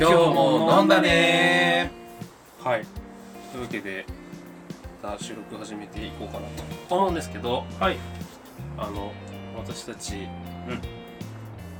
[0.00, 1.90] 今日も飲んだね。
[2.64, 2.86] はい。
[3.52, 4.06] というわけで
[5.02, 6.48] また収録始めていこうかな
[6.88, 7.98] と思うんですけどはい。
[8.78, 9.12] あの
[9.58, 10.26] 私たち、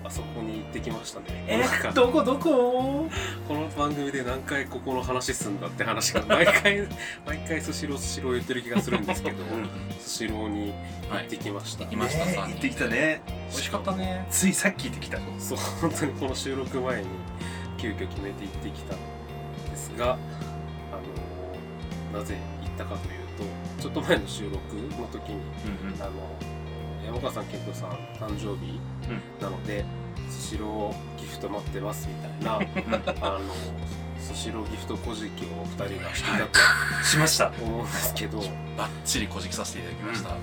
[0.04, 1.46] あそこに行ってきましたね。
[1.48, 3.08] えなんかどこどこ？
[3.48, 6.86] この番組で何回ここの話すんだって話が 毎回
[7.24, 9.36] 毎回スシロースシロー言ってる気がするんですけど、
[9.98, 10.74] スシローに
[11.10, 13.22] 行ってきました、行きましたさね行ってきたね。
[13.50, 14.26] 美味しかったね。
[14.30, 15.18] ついさっき行ってきた。
[15.38, 17.06] そう本当にこの収録前に
[17.80, 18.98] 急遽決めて行ってきたん
[19.70, 20.18] ですが
[20.92, 20.98] あ
[22.12, 24.56] のなぜ行ったかというとちょっと前の収録
[25.00, 25.40] の時に
[26.00, 26.10] あの
[27.04, 28.78] 山川さん健人さん誕生日
[29.40, 29.84] なので、
[30.28, 32.56] スシローギフト待ってますみたいな
[33.26, 33.40] あの
[34.20, 36.34] スシローギフト小じきを2人がしてい。
[36.34, 36.58] たと
[37.04, 37.52] しました。
[37.60, 38.38] 思うんですけど、
[38.76, 40.36] バッチリこじきさせていただきました、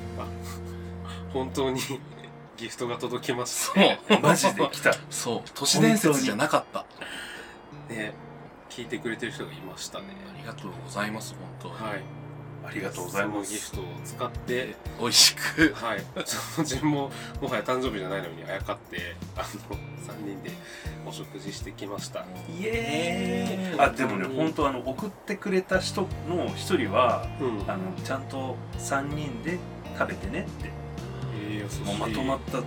[1.32, 1.80] 本当に
[2.58, 4.20] ギフトが届きましそう。
[4.20, 4.94] マジで来た。
[5.10, 5.42] そう。
[5.54, 6.86] 都市伝説じゃなかった
[7.90, 8.14] ね
[8.70, 10.06] 聞いてくれてる人がいましたね。
[10.38, 12.04] りがとうございます本当に、はい。
[12.66, 15.74] ありがとうございまそのギフすトを使って美味しく。
[15.74, 19.46] はい、その自分ももはや誕生日じゃないのにあやかってあの
[20.14, 20.52] 3人で
[21.06, 22.26] お食事してきました。
[22.60, 23.80] イエーイ。
[23.80, 27.72] あでもね本当あの送ってくれた人の一人はうん。
[27.72, 29.60] あのちゃんと3人で
[29.98, 30.70] 食べてねって。
[31.50, 32.60] えー、もうまとまった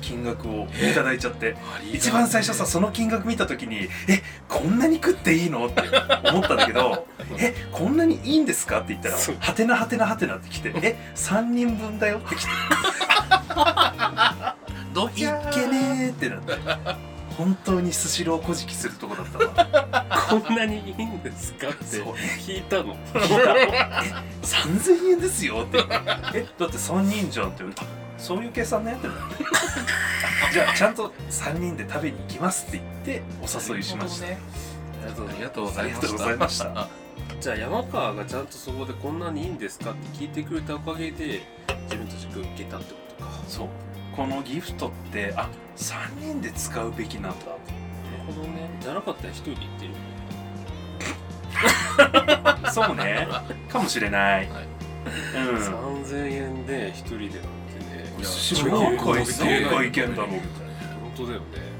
[0.00, 1.56] 金額をいただいちゃって。
[1.92, 5.82] 一番最初さその金額見た時に「えこんなに食っていいの?」って
[6.30, 7.06] 思ったんだけど
[7.38, 12.48] 「えこんなにいいんですか?」って言ったらそう「はてなはてなはてな」って来て「え3人分だよ」って来て。
[14.92, 15.14] ど「いっ
[15.52, 17.10] けねー」ってなって。
[17.38, 20.04] 本当にスシローこじきするとこだったわ。
[20.28, 21.68] こんなにいいんですか？
[21.68, 22.96] って聞いたの。
[24.42, 25.78] 3000円ですよって。
[26.34, 27.66] えだって3人じゃんってあ
[28.20, 29.44] そういう計算ねってなって
[30.52, 34.38] じゃあちゃんと3人で食べに行きますって言ってお誘いしました、ね。
[35.02, 36.00] ありがとうございました。
[36.00, 36.88] ありがとうございました。
[37.40, 41.40] じゃあ山川がちゃんとそこでこんなにいいんですかって聞いてくれたおかげで
[41.84, 43.30] 自分たちが受けたってことか。
[43.48, 43.68] そう。
[44.14, 47.46] このギフトってあ3人で使うべきなんだ。
[47.46, 47.58] なる
[48.26, 48.68] ほどね。
[48.80, 49.92] じゃなかったら一人で行ってる。
[52.72, 53.26] そうね。
[53.68, 54.64] かもしれない、はい。
[55.48, 55.56] うん。
[56.04, 57.30] 3000円で一人でなん
[58.20, 58.28] てねい。
[58.28, 59.90] や超超何回何回い。
[59.90, 60.66] けんだろうみたい。
[60.66, 61.70] な本当だよね。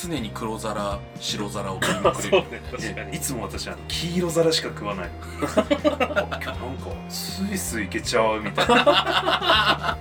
[0.00, 2.50] 常に黒皿白皿を取りまくれる。
[2.50, 5.10] ね確かにいつも私あの黄色皿しか食わない
[5.42, 9.98] あ今日なんかスイスいけちゃうみたいな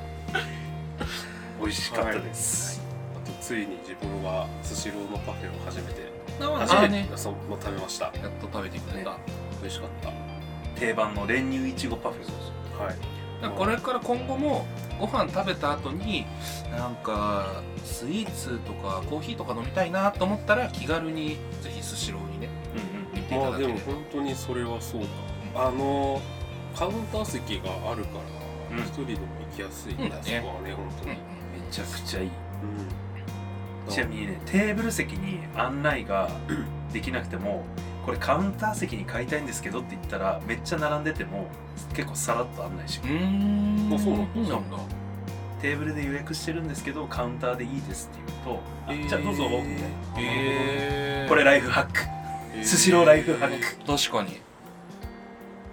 [1.60, 2.80] 美味しかったです、
[3.16, 6.12] あとついに自分はスシローのパフェを初めて
[6.42, 9.18] あ初めてねそうもう食べましたやっと食べてくれた、
[9.62, 10.12] 美味しかった。
[10.80, 12.96] 定番の練乳いちごパフェはい
[13.42, 14.66] だからこれから今後も
[15.00, 16.26] ご飯食べた後に
[16.72, 22.50] なんかスイーツとかコーヒーとか飲みたいなと思ったら気軽にぜひスシローにね
[23.14, 23.92] うん行っていたまあでだければ。
[23.92, 25.08] も本当にそれはそうか。
[25.56, 26.22] あの
[26.76, 28.20] カウンター席があるか
[28.70, 28.84] らうん。
[28.84, 29.20] 一人でも
[29.52, 31.18] 行きやすいんだ、うんそこはね本当に、め
[31.72, 32.28] ちゃくちゃいい。
[32.28, 32.32] う
[33.90, 33.92] ん。
[33.92, 36.30] ちなみにねテーブル席に案内が
[36.92, 37.64] できなくても
[38.08, 41.50] これカウンター席に買いたいんですけどって言ったらめっちゃ並んでても
[41.94, 43.26] 結構さらっと案内してくうれる。
[43.26, 43.94] ーん。
[43.94, 44.72] あそうなん。
[44.72, 44.78] だ。
[45.62, 49.10] テーブルで予約してるんですけどカウンターでいいですって言うと、あえー。
[49.10, 49.64] じゃあどうぞ、みたい
[50.24, 50.32] な。
[50.32, 51.28] へー。
[51.28, 52.00] これライフハック。
[52.56, 52.64] えー。
[52.64, 53.66] スシローライフハック。
[53.86, 54.40] 確かに。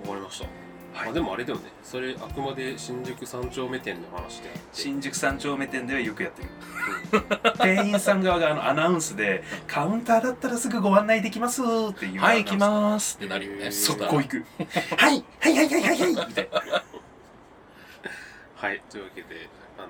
[0.08, 0.46] わかりました、
[0.94, 1.10] はい。
[1.10, 1.64] あでもあれだよね。
[1.82, 4.60] それあくまで新宿三丁目店の話であって。
[4.72, 6.48] 新宿三丁目店ではよくやってる。
[7.62, 14.44] 店員さん側があのアナウンスで「カウンターだったらすぐご案内できます」っていうはい行きすますってなるよね速攻行く
[14.96, 16.48] 「はいはいはいはいはいはい」みたい。
[16.52, 16.82] な
[18.56, 18.82] はい。
[18.90, 19.00] とい。
[19.00, 19.88] うわけであの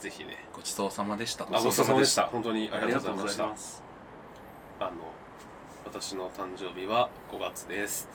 [0.00, 3.26] ぜひねごちそうさまでしたあごちそうさまでした本当にあありりがとうござい。
[3.26, 3.46] ましたざい。
[3.48, 3.82] ます
[4.80, 4.90] あの
[5.90, 8.10] 私の誕生日は5月です。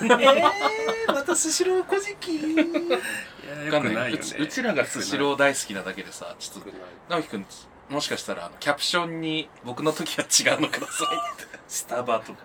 [0.00, 2.36] えー、またスシロー小じき。
[2.36, 2.56] い
[2.88, 4.12] やわかんない。
[4.14, 6.70] うちうちらがスシロー大好きなだけでさちょっと
[7.08, 7.46] 直樹くん
[7.90, 12.38] もしかしたらあのキャプションに僕の時は違うのくださいって スタバとか。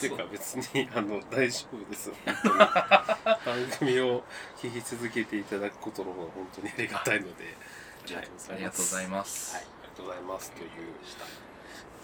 [0.00, 0.16] ていう。
[0.16, 2.58] か別にあの大丈夫です本当に。
[2.58, 4.24] 番組を
[4.62, 7.44] 聞き続けていただくことの方が本当にありがたいので。
[8.14, 8.28] はい。
[8.54, 10.52] ありがとうございます、はい、ありがとうございます。
[10.52, 10.68] という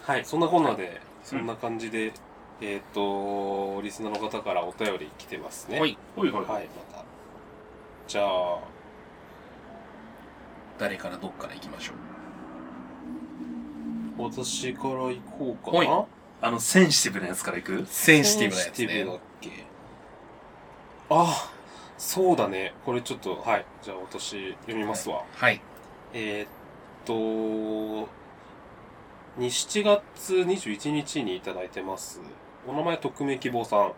[0.02, 0.24] はい。
[0.26, 2.12] そんなこんなでそんな感じで、
[2.60, 5.80] えっ、とリスナーの方からお便り来てますね。
[5.80, 5.98] はい。
[6.14, 6.68] ほいほいはい。
[6.92, 7.04] また。
[8.06, 8.60] じゃあ
[10.78, 11.94] 誰からどっから行きましょ
[14.18, 14.22] う？
[14.22, 15.78] 私から行こうかな。
[15.78, 16.06] はい。
[16.42, 17.84] あのセンシティブなやつからいく？
[17.86, 18.74] センシティブなやつね。
[18.76, 19.50] センシティブだっけ。
[21.10, 21.50] あ
[21.98, 22.72] そうだね。
[22.84, 23.66] これちょっとはい。
[23.82, 25.60] じゃあ私読みますわ、はい。
[26.14, 26.48] えーっ
[28.04, 28.08] と
[29.38, 32.20] に7月21日にいただいてます。
[32.66, 33.92] お名前匿名希望さん。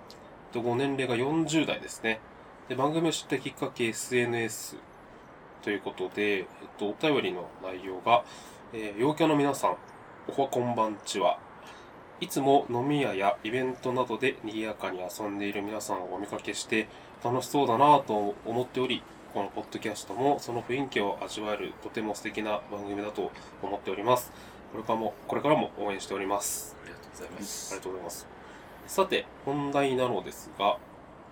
[0.55, 2.19] ご年齢が40代ですね。
[2.69, 4.77] で、番組を知ったきっかけ SNS
[5.63, 6.45] ということで、えっ
[6.77, 8.25] と、お便りの内容が、
[8.73, 9.77] えー陽キャの皆さん、
[10.27, 11.39] おはこんばんちは。
[12.21, 16.89] いつも飲み屋やイベントなどで賑やかに遊んでいる皆さんをお見かけして
[17.23, 23.31] 楽しそうだなぁと思っており、このポッドキャストもその雰囲気を味わえるとても素敵な番組だと
[23.63, 24.33] 思っております。
[24.73, 26.77] これからも、これからも応援しております。
[26.83, 28.27] ありがとうございまありすがとうございます。
[28.87, 30.79] さて、本題なのですが、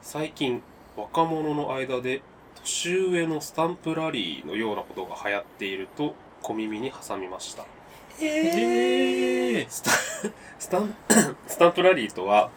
[0.02, 0.62] 最近、
[0.96, 2.22] 若者の間で、
[2.54, 7.64] 年上のスタンプラリーのようなことが流行っていると、小耳に挟みました。
[8.20, 9.90] ええスタ
[10.58, 10.96] スタン
[11.46, 12.50] スタンプラリーとは、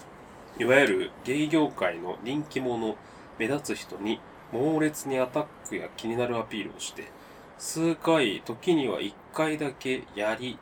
[0.58, 2.96] いわゆるゲイ業界の人気者、
[3.38, 4.20] 目立つ人に
[4.52, 7.08] 猛烈にアタックや気になるアピールをして、
[7.58, 10.58] 数回、時には一回だけやり、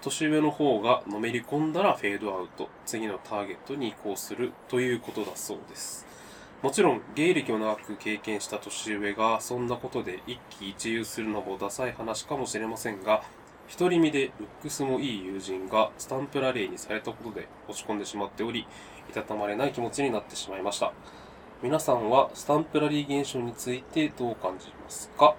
[0.00, 6.06] 年上の方がのめり込んだらフェードアウト、次のターゲットに移行するということだそうです。
[6.62, 13.22] もちろん、芸歴を長く経験した年上がそんなことで一喜一憂するのもダサい話かもしれませんが、
[13.76, 18.66] 独り身でルックスもいい友人がスタンプラリーにされたことで落ち込んでしまっており、
[19.10, 20.92] いたたまれない気持ちになってしまいました。
[21.60, 25.34] 皆さんはスタンプラリー現象についてどう感じますか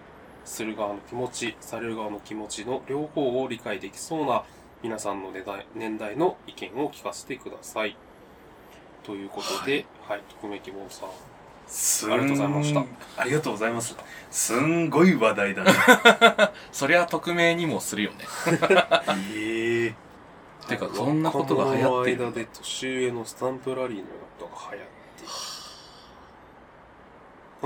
[0.49, 4.43] する側の気持ち、される側の気持ちの両方を理解できそうな
[4.81, 7.95] 皆さんの年代年代の意見を聞かせてください。
[9.03, 11.09] ということで、はい、匿名希望さん。
[11.67, 12.85] すありがとうございました。
[13.17, 13.95] ありがとうございます。
[14.31, 15.71] すんごい話題だね。
[16.73, 18.25] そりゃ匿名にもするよね。
[19.35, 19.95] ええ。
[20.67, 22.17] てかそんなことが流行ってる。
[22.17, 25.27] の間で年上のスタンプラリーのことが流行ってい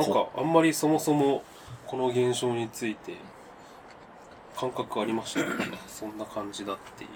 [0.01, 0.13] る。
[0.13, 1.43] なんか、あんまりそもそも
[1.93, 3.13] この現象について
[4.57, 5.41] 感覚ありました？
[5.41, 5.77] ね。
[5.87, 7.09] そんな感じだっていう。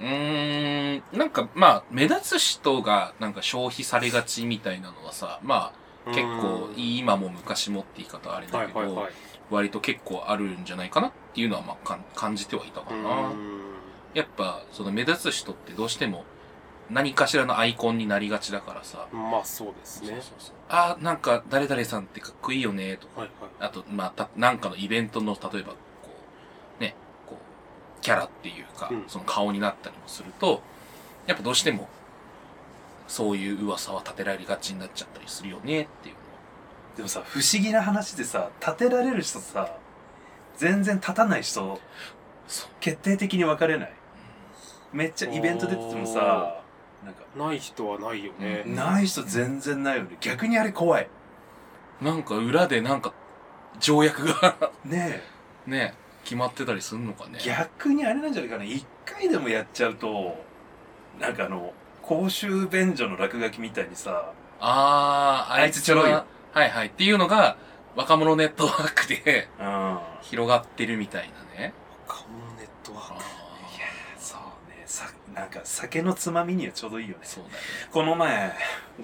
[0.00, 5.72] うーんなんかまあ目立つ人がなんか消費されがちみたいなのはさま
[6.04, 6.68] あ結構。
[6.76, 9.12] 今も昔もって言い方はあれだけど、はいはいはい。
[9.50, 13.30] 割と結構あるんじゃないかなっていうのはまあ感じてはいたかな、
[14.14, 16.24] やっぱその目立つ人ってどうしても
[16.90, 20.08] 何かしらのアイコンになりがちだからさ、まあそうですね。
[20.08, 20.54] そうそうそう。
[20.68, 23.22] あなんか誰々さんってかっこいいよねとか。
[23.22, 25.76] はいあとまあたなんかのイベントの例えばこ
[26.78, 26.94] うね
[27.26, 29.04] こうキャラっていうか、うん。
[29.08, 30.62] その顔になったりもすると
[31.26, 31.88] やっぱどうしても
[33.08, 36.26] そういう噂は立てられがちになっちゃったりするよねっていうのは。
[36.96, 39.76] でもさ不思議な話でさ立てられる人とさ
[40.56, 41.80] 全然立たない人
[42.80, 43.92] 決定的に分かれない。
[44.92, 46.62] めっちゃイベント出ててもさ
[47.04, 48.62] なんかない人はないよね。
[48.66, 48.74] うん。
[48.76, 50.16] ない人全然ないよね。
[50.20, 51.08] 逆にあれ怖い。
[52.00, 53.12] なんか裏でなんか
[53.78, 55.22] 条約が ね
[55.66, 57.38] ね決まってたりすんのかね。
[57.40, 58.64] え逆にあれなんじゃないかな。
[58.64, 60.36] 一回でもやっちゃうと
[61.20, 61.72] なんかあの
[62.02, 66.16] 公衆便所の落書きみたいにさあーあいつちょろいよ。
[66.16, 66.86] ははいはい。
[66.88, 67.56] っていうのが
[67.96, 69.98] 若者ネットワークでうん。
[70.22, 71.72] 広がってるみたいなね
[72.08, 73.14] 若者ネットワーク。
[73.14, 74.40] いやーそう
[74.70, 75.04] ねさ
[75.34, 77.20] なんか酒のつまみにはちょうどいいよね。
[77.24, 77.56] そうだね。
[77.90, 78.52] この前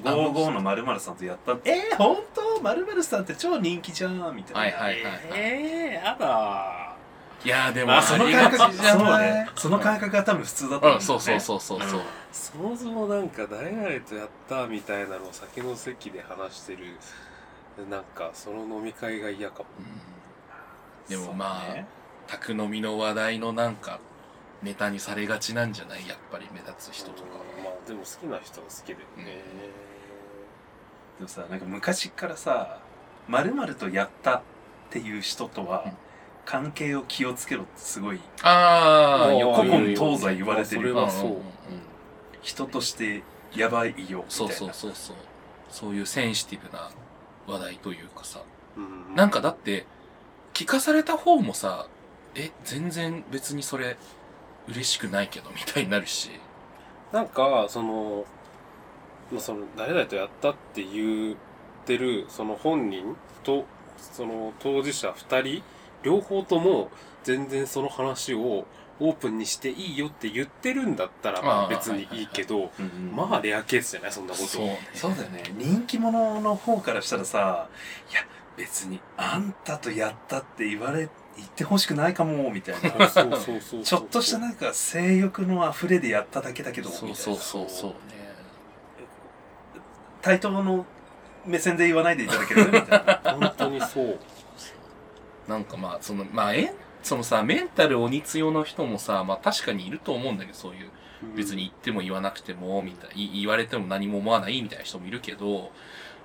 [0.03, 1.53] 55の〇〇さんとやった。
[1.65, 2.61] えー、本当？
[2.63, 5.21] 〇〇さんって超人気じゃんみたいな、はいはいはいはい。
[5.33, 6.97] えー、やだ
[7.43, 9.49] いやーでもあそのり感覚じゃそうないね。
[9.57, 12.05] その感覚が多分普通だと思うんだよね、うんそうそうそうそうそう、うん。
[12.33, 16.85] そもそもなんか誰々とやったみたいなのを酒の席で話してる
[17.89, 19.65] なんかその飲み会が嫌かも。
[21.09, 21.87] でもそうまあね
[22.27, 23.99] 宅飲みの話題のなんか
[24.63, 26.07] ネタにされがちなんじゃない？
[26.07, 27.29] やっぱり目立つ人とか。
[27.57, 29.43] うんまあでも好きな人は好きだよね、
[31.19, 32.79] でもさなんか昔からさ
[33.29, 34.43] 〇〇とやったっ
[34.91, 35.93] ていう人とはうん。
[36.47, 41.43] 関係を気をつけろってすごいああよく古今東西言われてるまあそれはそう、うんうんうん。
[42.43, 43.23] 人として
[43.55, 44.31] やばいよみたいな。
[44.31, 45.17] そうそうそうそう。
[45.69, 46.91] そういうセンシティブな
[47.47, 48.41] 話題というかさ。
[48.77, 49.15] うん。
[49.15, 49.87] なんかだって
[50.53, 51.87] 聞かされた方もさ
[52.35, 53.97] え全然別にそれ
[54.69, 56.31] 嬉しくないけどみたいになるし。
[57.13, 58.25] なんかその
[59.33, 61.37] まあその誰々とやったって言っ
[61.85, 63.65] てるその本人と
[63.97, 65.63] その当事者2人
[66.03, 66.91] 両方とも
[67.25, 68.65] 全然その話を
[69.01, 72.71] オープンにしていいよって言ってるんだったら別にいいけど
[73.15, 74.13] まあレアケースじゃない？
[74.13, 74.47] そんなこと。
[74.47, 74.79] そうね。
[74.95, 75.43] そうだよね。
[75.57, 77.69] 人気者の方からしたらさ
[78.11, 78.21] いや
[78.57, 83.09] 別にあんたとやったって言われ言ってほしくないかもみたいな。
[83.09, 87.69] そうそうそうちょっとしたなんか性欲の溢れでやっただけだけどみたいなそうそうそう。
[87.69, 87.97] そうね
[90.21, 90.85] 対等の
[91.47, 93.21] 目線で言わないでいただけるみたいな。
[93.33, 94.19] 本当にそう。
[95.49, 100.91] なんかまあそのまあえそのさメンタル鬼強の人もさまあ確かにいると思うんだけどそういう
[101.35, 105.71] 別に言っても言わなくてもみたいい言われても何も思わないみたいな人もいるけど、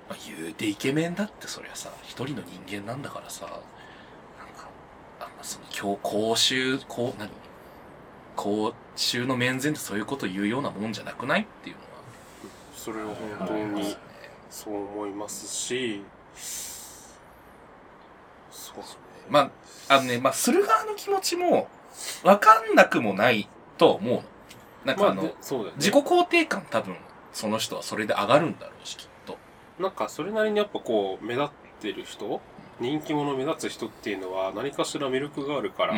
[0.08, 4.68] まあ、言うてイケメンだってそりゃさ一人の人間なんだからさなんか
[5.20, 7.28] あんまその今日公衆こう何？
[8.36, 11.88] 公衆の面前でそういうこと言うようなもんじゃなくないっていうのは
[12.74, 13.06] それは
[13.38, 13.96] 本当に
[14.50, 16.02] そう思いますし
[18.50, 19.50] そうですねま
[19.88, 21.68] あ、あのね、まあ、する側の気持ちも、
[22.22, 24.22] わかんなくもないと思うの。
[24.84, 26.96] なんかあの、でそうだよね自己肯定感多分、
[27.32, 29.05] その人はそれで上がるんだろうし、き。
[29.78, 31.48] なんかそれなりにやっぱこう目立っ
[31.80, 32.40] てる人
[32.80, 35.94] 人気者目立つ人っていうのは何かしら魅力があるから、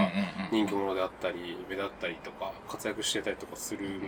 [0.53, 4.01] 人気者であったり目立ったりとか活躍してたりとかする。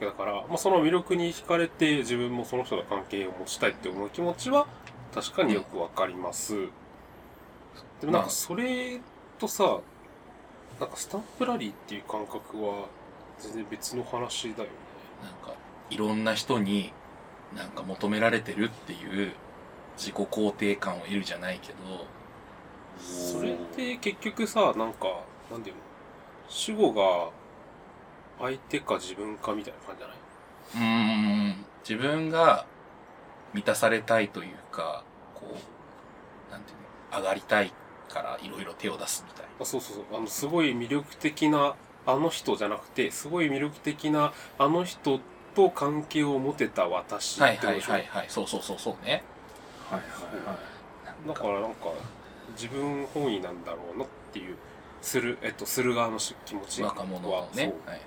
[0.00, 4.68] だから、まあ、その魅力に惹かれて自分もその人と関係を持ちたいって思う気持ちは
[5.12, 6.54] 確かによくわかります、
[8.00, 9.00] でもなんかそれ
[9.40, 9.80] とさ
[10.78, 12.86] なんかスタンプラリーっていう感覚は
[13.40, 14.68] 全然別の話だよね。
[15.22, 15.58] なんか、
[15.90, 16.92] いろんな人に、
[17.56, 19.32] なんか求められてるっていう、
[19.96, 22.06] 自己肯定感を得るじゃないけど、
[23.00, 25.82] それって結局さなんかなんていうの？
[26.48, 27.30] 主語が
[28.38, 30.18] 相手か自分かみたいな感じじゃない？
[30.74, 32.66] うーん、自分が
[33.52, 35.56] 満たされたいというか、こ
[36.48, 37.72] う、なんていうの、上がりたい
[38.08, 39.50] からいろいろ手を出すみたいな。
[39.60, 40.04] あそうそうそう。
[40.16, 41.74] あのすごい魅力的な
[42.06, 45.20] あの人じゃなくてすごい魅力的なあの人
[45.58, 47.72] と関係を持てた私ってはいこと？
[47.72, 48.26] でしょ、はいはいはい。
[48.28, 49.24] そうそうそうそうね。
[49.90, 51.28] はいはいはい。
[51.28, 51.88] だからなんか
[52.52, 54.56] 自分本位なんだろうなっていう
[55.02, 56.90] するえっとする側のし気持ちは。
[56.90, 57.28] 若者のね。
[57.28, 57.54] はいはい
[57.86, 58.00] はい。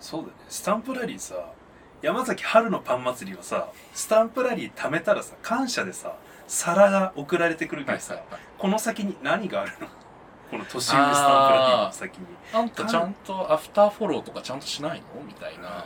[0.00, 0.32] そうだね。
[0.48, 1.52] スタンプラリーさ
[2.00, 6.14] 山崎春のパン祭りはさスタンプラリー貯めたらさ感謝でさ
[6.46, 8.40] 皿が送られてくるけどさ、はいはいはい。
[8.56, 9.88] この先に何があるの？
[10.50, 11.14] この年上スタンプ
[11.54, 12.26] ラリーの先に。
[12.54, 15.22] あんたちゃんとアフターフォローとかちゃんとしないの？
[15.26, 15.84] みたいな。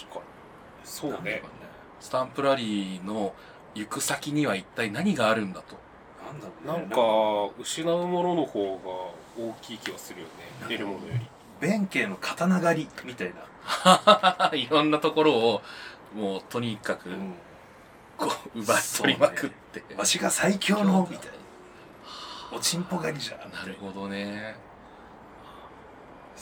[0.00, 0.24] 確かに。
[0.84, 1.42] そうね。
[2.00, 3.34] スタンプラリーの
[3.74, 5.76] 行く先には一体何があるんだと。
[6.24, 6.86] なんだろうね。
[6.86, 10.32] なんか失うものの方が大きい気がするよね。
[10.62, 11.20] 得るものより。
[11.60, 15.62] 弁慶の刀狩りみたいな、 いろんなところを、
[16.12, 17.08] もうとにかく、
[18.18, 19.84] こう、奪い取りまくって。
[19.96, 21.34] わしが最強のみたいな。
[22.56, 23.52] おちんぽ狩りじゃん。
[23.52, 24.56] なるほどね。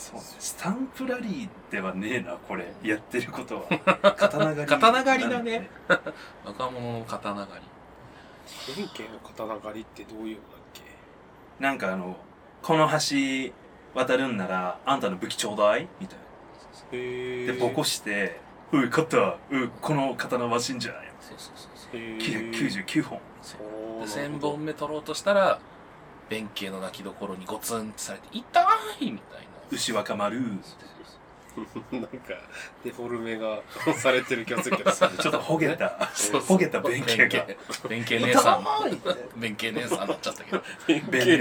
[0.00, 2.72] そうねスタンプラリーではねえなこれ。
[2.82, 4.12] やってることは。
[4.16, 4.66] 刀狩り。
[4.66, 5.68] 刀狩りだね。
[6.44, 8.74] 若者の刀狩り。
[8.76, 10.82] 弁慶の刀狩りってどういうのだっけ？
[11.62, 12.16] なんかあの
[12.62, 13.52] この橋
[13.94, 15.86] 渡るんならあんたの武器ちょうだい？
[16.00, 16.18] みたい
[16.92, 18.40] へなでボコして
[18.72, 19.18] 「うい勝った。
[19.50, 21.96] うこの刀わしんじゃないそうそうそうそう。
[22.00, 23.18] へー999本。
[23.18, 23.56] でそ
[24.02, 25.58] う千本目取ろうとしたら、
[26.28, 28.68] 弁慶の泣きどころにゴツンってされて、痛
[29.00, 29.49] いみたいな。
[29.70, 30.40] 牛若丸。
[31.90, 32.08] なんか
[32.84, 33.60] デフォルメが
[33.96, 34.92] されてる気がするけど。
[34.92, 36.08] ちょっとほげた。
[36.46, 37.46] ほげた弁慶が。
[37.88, 38.64] 弁慶姉さん。
[39.40, 40.62] 弁慶姉さんになっちゃったけど。
[40.86, 41.36] 弁弁慶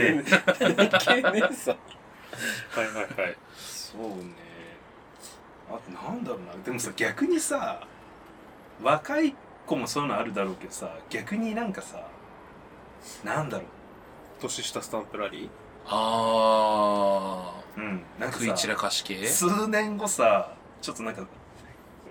[0.75, 1.75] 弁慶姉さん。
[1.75, 3.37] はいはいはい。
[3.55, 4.33] そうね。
[5.69, 6.63] あとなんだろうな。
[6.63, 7.85] でもさ逆にさ
[8.81, 9.35] 若い
[9.67, 12.07] 子もそういうのあるだろうけどさ逆になんかさ
[13.23, 13.65] なんだろ
[14.41, 15.49] 年下スタンプラリー？
[15.91, 18.01] あううん。
[18.19, 18.33] なんー。
[18.33, 19.25] か食い散らさかし系？
[19.25, 21.23] 数年後さちょっとなんか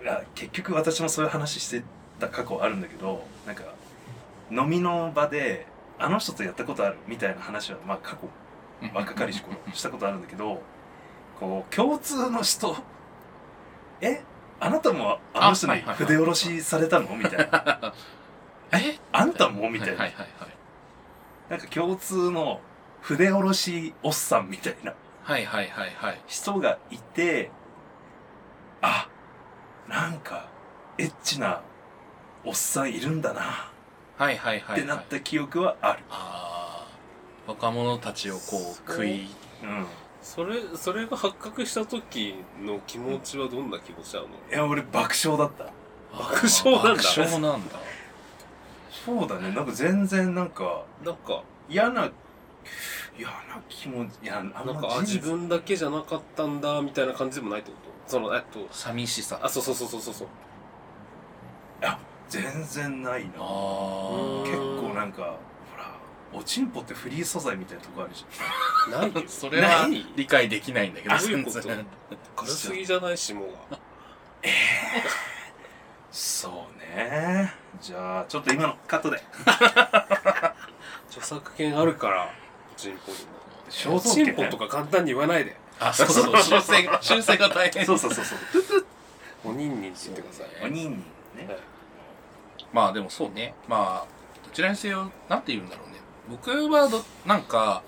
[0.01, 1.83] いや結局私もそういう話して
[2.19, 3.63] た過去あるんだけどなんか
[4.51, 5.65] 飲みの場で
[5.97, 8.27] あの人とやったことあるみたいな話はまあ過去
[8.93, 10.61] 若かりし頃したことあるんだけど
[11.39, 12.75] こう共通の人
[14.01, 14.21] え
[14.61, 17.15] あなたもあの人に筆下ろしされたの？
[17.15, 17.93] みたいな。
[18.71, 18.99] え？
[19.11, 19.69] あんたも？
[19.69, 20.27] みたいな、はいはい。
[21.49, 22.59] なんか共通の
[23.01, 24.93] 筆下ろしおっさんみたいな。
[25.23, 26.21] はいはいはいはい。
[26.27, 27.51] 人がいて
[28.81, 29.07] あ
[29.87, 30.49] なんか
[30.97, 31.61] エッチな
[32.43, 33.71] おっさんいるんだな。
[34.17, 34.79] はいはいはい、はい。
[34.79, 36.85] ってなった記憶はある、あ
[37.47, 37.51] あ。
[37.51, 39.27] 若者たちをこう食い、
[39.63, 39.85] うん。
[40.21, 44.27] それそれが発覚した時の気持ちはどんな気持ちなの？
[44.27, 45.65] いや俺爆笑だった。
[46.11, 47.03] 爆笑なんだ。
[47.03, 47.75] 爆笑なんだ。
[49.05, 49.51] そうだね。
[49.51, 52.09] なんか全然なんかなんか嫌な
[53.17, 53.33] 嫌な
[53.67, 58.11] 気持ちいやあなんかあ自分だけじゃなかったんだみたいな感じでもないってこと？
[58.11, 59.39] そのえっと寂しさ。
[59.41, 60.13] あそうそうそうそうそう。
[60.13, 60.27] そう
[62.29, 63.31] 全然ないな。
[63.39, 65.95] あ結構なんかほら
[66.31, 68.23] おちんぽってフリー素材みたいなとこあるじ
[68.91, 69.13] ないよ。
[69.15, 69.21] あ。
[69.27, 70.05] それはない。
[70.15, 71.59] 理解できないんだけど、どういうこと？
[72.35, 73.79] 軽すぎじゃない霜がゃん
[76.11, 77.51] そうね。
[77.81, 79.21] じゃあちょっと今のカットで。
[81.09, 82.31] 著作権あるから
[82.79, 83.17] チンポに
[83.69, 85.55] 肖像権チンポとか簡単に言わないで。
[85.79, 87.85] あ、そうそう、修正が、 修正が大変。
[87.85, 88.39] そうそうそうそう。
[89.45, 90.97] おにんにんって言ってくださいおにんに
[91.35, 91.57] ね。
[92.73, 93.53] まあでもそうね。
[93.67, 95.99] まあ、どちらにせよ、なんて言うんだろうね。
[96.29, 97.83] 僕はど、なんか、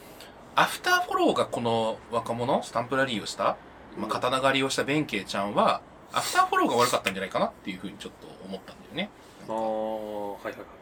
[0.55, 3.57] アフターフォローがこの若者、スタンプラリーをした、
[3.98, 5.81] まあ、刀狩りをした弁慶ちゃんは、
[6.13, 9.10] アフターフォローが悪かったんじゃないかなっていうふうにちょっと思ったんだよね。
[9.48, 10.81] ああはいはいはい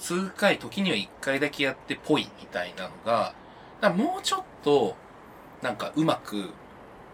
[0.00, 3.34] 数回、時には一回だけやってぽいみたいなのが、
[3.80, 4.96] だもうちょっと、
[5.62, 6.50] なんかうまく、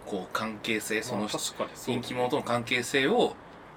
[0.07, 3.35] こう関係性、その人気者との関係性を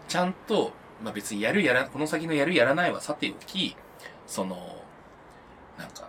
[0.08, 0.72] ちゃんと、
[1.04, 3.76] まあ、別にやるやらこの先のやるやらないはさておき
[4.28, 4.58] その
[5.78, 6.08] なんか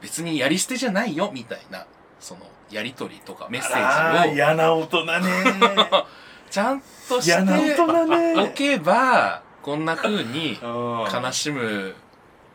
[0.00, 1.86] 別にやり捨てじゃないよみたいな
[2.18, 2.40] その
[2.70, 5.20] やり取りとかメッセあーージを嫌な大人ね。
[6.50, 8.42] ちゃんとし嫌な大て人ね。
[8.42, 11.94] おけばこんな風にうん悲しむ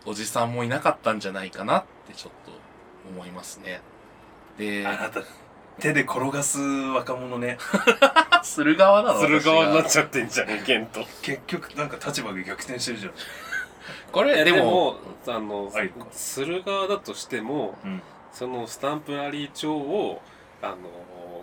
[0.10, 2.52] おじさんもいなかったんじゃないかなってちょっと
[3.14, 3.82] 思いますね。
[4.58, 5.22] であ、なた
[5.80, 7.58] 手で転がす若者ね。
[8.42, 9.20] する側なの？
[9.20, 13.12] する側になっ私ちゃってんじゃんケント結局なんか立場が逆転してるじゃん。
[13.12, 13.18] が
[14.14, 14.98] これででもも
[15.28, 15.92] あのはい。
[16.12, 18.02] する側だとしてもうん。
[18.32, 20.22] そのスタンプラリー帳を
[20.62, 20.76] あの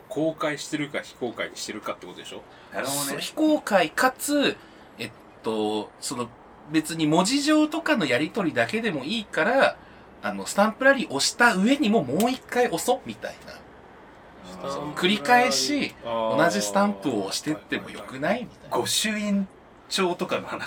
[0.09, 2.43] 公開してるか非公開にしてるかってことでしょ？
[2.73, 3.21] なるほどね。
[3.21, 4.57] 非公開かつ、
[4.99, 5.11] えっ
[5.43, 6.29] と、その
[6.71, 9.77] 別に文字上とかのやり取りだけでもいいから、
[10.23, 13.55] あの、スタンプラリー押した上にももう一回押そうみたいな。
[14.97, 18.77] 繰り返し同同じスタンプを押してってもよくないみたいな。
[18.79, 19.47] 御朱印
[19.91, 20.67] 帳とかの話。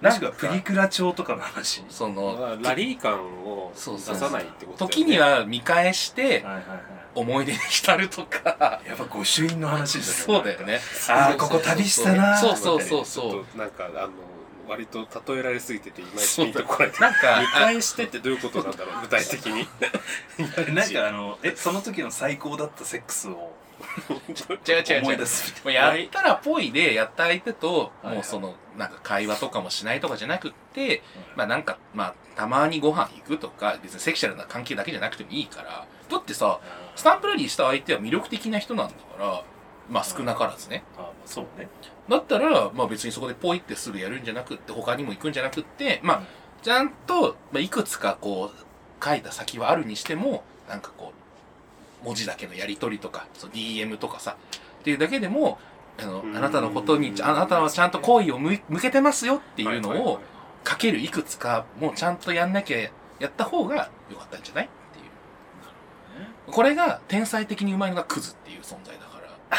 [0.00, 1.84] もしくはプリクラ帳とかの話。
[1.88, 4.94] その、ラリー感を出さないってことだよね。
[4.94, 6.44] 時には見返して
[7.14, 10.80] 思い出に浸るとか、やっぱ御朱印の話ですそうだよね。
[11.08, 13.58] あーここ旅したなーそうそうそうちそう。
[13.58, 14.10] なんかあの
[14.68, 16.92] 割と例えられすぎてていまいちピンとこない。
[17.00, 19.66] なんか見、返してってどういうことなんだろう具体的に。
[20.74, 25.02] なんかあのえその時の最高だったセックスを違う違う違う。
[25.02, 31.02] 思い出すもうやったらぽいで、やった相手と、はいもうその、なんか会話とかもしないとかじゃなくって、
[31.36, 36.60] まあなんか、まあ、たまにご飯行くとか、別にセクシャルな関係だけじゃなくてもいいから、だってさ、
[36.96, 39.44] スタンプラリーした相手は魅力的な人なんだから、
[39.88, 40.84] まあ少なからずね。
[40.96, 41.68] あまあそうね
[42.08, 46.22] だったら、まあ別にそこでポイってすぐやるんじゃなくって、他にも行くんじゃなくって、まあ、
[46.62, 51.12] ちゃんと、まあ、いくつかこう、書いた先はあるにしても、なんかこ
[52.02, 54.36] う、文字だけのやり取りとか、DM とかさ、
[54.80, 55.58] っていうだけでも、
[55.98, 56.36] あのう、ん。
[56.36, 60.20] あなたのことに、あなたはちゃんと好意を向向けてますよっていうのを、
[60.62, 62.78] かけるいくつか、もうちゃんとやんなきゃ、
[63.20, 64.64] やった方が良かったんじゃない？
[64.64, 65.02] ってい
[66.48, 66.52] う。
[66.52, 69.58] これが天才的にうまいのがクズっていう存在だから。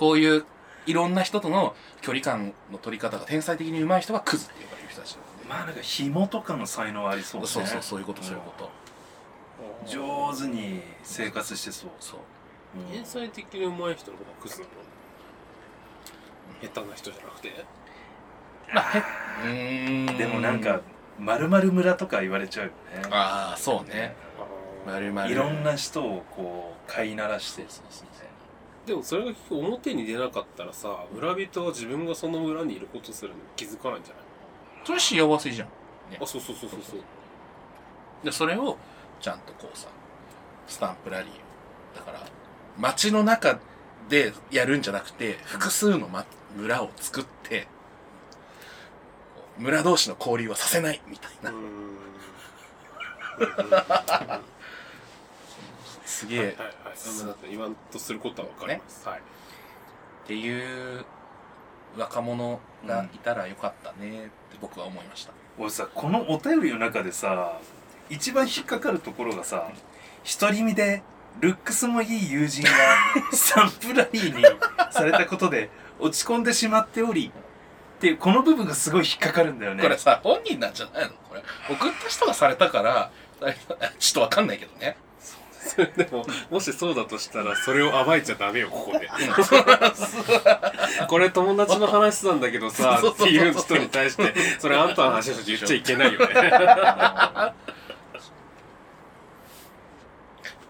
[0.00, 0.46] こういう
[0.86, 5.30] いろんな人との距離感の取り方が天才的にうまい人がクズって呼ばれる人たちなんで。
[5.46, 8.70] まあなんか紐とかの才能ありそうねそうそう、そういうこと、そういうこと。
[9.86, 12.20] 上手に生活してそう、そう。
[12.78, 14.70] うん天才的に上手い人の方がクズなの
[16.62, 17.64] 下手な人じゃなくて？
[18.72, 18.84] まあ、
[19.46, 20.06] へ。
[20.16, 20.80] でもなんか、
[21.18, 24.16] 〇〇村とか言われちゃうよねああ、そうね。
[24.86, 25.32] まるまる。
[25.32, 28.29] いろんな人をこう飼いならしてそうそうそう
[28.86, 34.24] でもそれが結局表に出なかったらさ村人は自分がその村にいることするのに気づかないんじゃない？
[34.84, 35.68] それ幸せじゃん。
[35.68, 35.70] あ
[36.26, 37.00] そうそうそうそうそう。
[38.24, 38.76] で、それを
[39.20, 39.88] ちゃんとこうさ、
[40.66, 41.96] スタンプラリー。
[41.96, 42.26] だから、
[42.78, 43.60] 街の中
[44.08, 46.24] でやるんじゃなくて、複数の、ま、
[46.56, 47.68] 村を作って、
[49.36, 51.50] こう村同士の交流はさせないみたいな。
[51.50, 51.60] うーん
[56.10, 56.66] すげえ、はいはいはい。
[56.96, 59.18] そんとすることはわかります、はい。
[59.18, 59.22] っ
[60.26, 61.04] ていう
[61.96, 65.32] 若者がいたらよかったねって僕は思いました。
[65.58, 67.58] 俺さこのお便りの中でさ
[68.08, 69.70] 一番引っかかるところがさ
[70.40, 71.02] 独り身で
[71.40, 72.70] ルックスもいい友人が
[73.32, 74.44] スタンプラリーに
[74.90, 77.32] されたことで落ち込んでしまっており
[77.96, 79.82] っていうこの部分がすごい引っかかるんだよね。
[79.82, 81.10] これさ、本人なんじゃないの？
[81.28, 81.42] これ。
[81.68, 83.10] 送った人がされたから、
[83.98, 84.96] ちょっとわかんないけどね。
[85.96, 89.08] でももしそうだとしたらそれを暴いちゃダメよここで。
[91.08, 96.26] これ友達の話なんだけどさっていう人に対してそれあんたの話だと言っちゃいけないよね。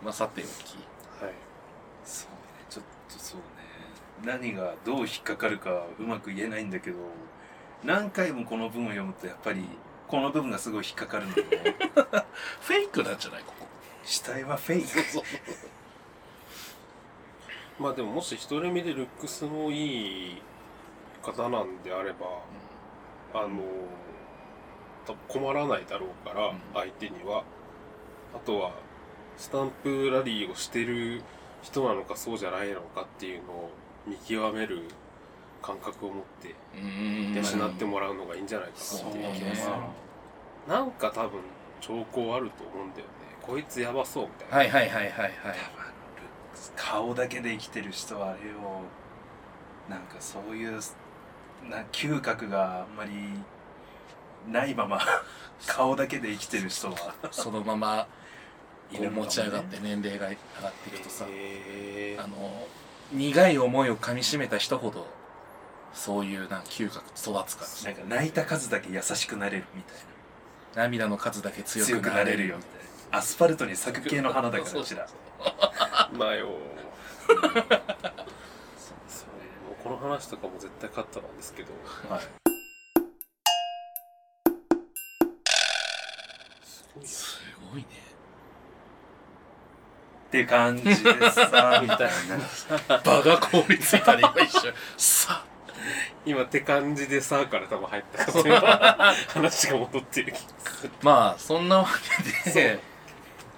[0.02, 0.48] まあ、さておき。
[0.48, 1.32] はい。
[2.04, 3.44] そうねちょっとそうね。
[4.24, 6.96] 何がどう引っかかるかうまく言えないんだけど
[7.84, 9.64] 何回もこの文を読むとやっぱり
[10.08, 11.76] この部分がすごい引っかかるんだよね。
[12.62, 13.42] フェイクなんじゃない？
[13.44, 13.59] ここ。
[14.10, 14.88] 死体はフェイク。
[14.88, 15.22] そう
[17.78, 20.42] まあでももし独り身でルックスもいい
[21.22, 22.26] 方なんであれば
[23.32, 23.60] あの
[25.06, 26.60] 多分困らないだろうから、うん。
[26.74, 27.44] 相手には。
[28.34, 28.72] あとは
[29.36, 31.22] スタンプラリーをしてる
[31.62, 33.70] 人なのかそうじゃないのかっていうのを
[34.06, 34.82] 見極める
[35.62, 37.60] 感覚を持ってうーん。
[37.60, 39.34] 養ってもらうのがいいんじゃないかなっていう。
[39.34, 39.54] 気がね。
[39.54, 39.72] する、
[40.68, 41.40] なんか多分
[41.80, 43.19] 兆候あると思うんだよね
[43.50, 45.32] こいつやばそうみたいな、はいはいはいはいはい。
[46.76, 48.56] 顔だけで生きてる人はあれよ
[49.88, 50.78] なんかそういう
[51.68, 53.10] な嗅覚があんまり
[54.52, 55.00] ないまま
[55.66, 57.14] 顔だけで生きてる人は。
[57.32, 58.06] そのまま
[58.92, 62.66] 持ち上がって年齢が上がっていくとさへーあの
[63.12, 65.06] 苦い思いをかみしめた人ほど
[65.92, 69.96] そういうな嗅覚育つからなんか泣いた数だけ優しくなれるみたい
[70.74, 72.79] 涙の数だけな強強くなくなれるよれるよみたいな
[73.12, 75.06] アスファルトに咲く系の花だからそううちら。
[76.16, 76.48] まあよ
[77.26, 77.52] そうもう
[79.82, 81.72] この話とかも絶対カットなんですけど。
[82.08, 82.20] はい。
[86.62, 87.38] すごいなす
[87.72, 87.86] ごいね。
[90.28, 90.94] って感じで
[91.32, 91.98] さ みたい
[92.88, 92.98] な。
[92.98, 95.44] 場が凍りついたね今一瞬さ
[96.24, 98.24] 今って感じでさから多分入った。
[99.34, 100.92] 話が戻ってる気がする。
[101.02, 101.88] まあそんなわ
[102.44, 102.89] けで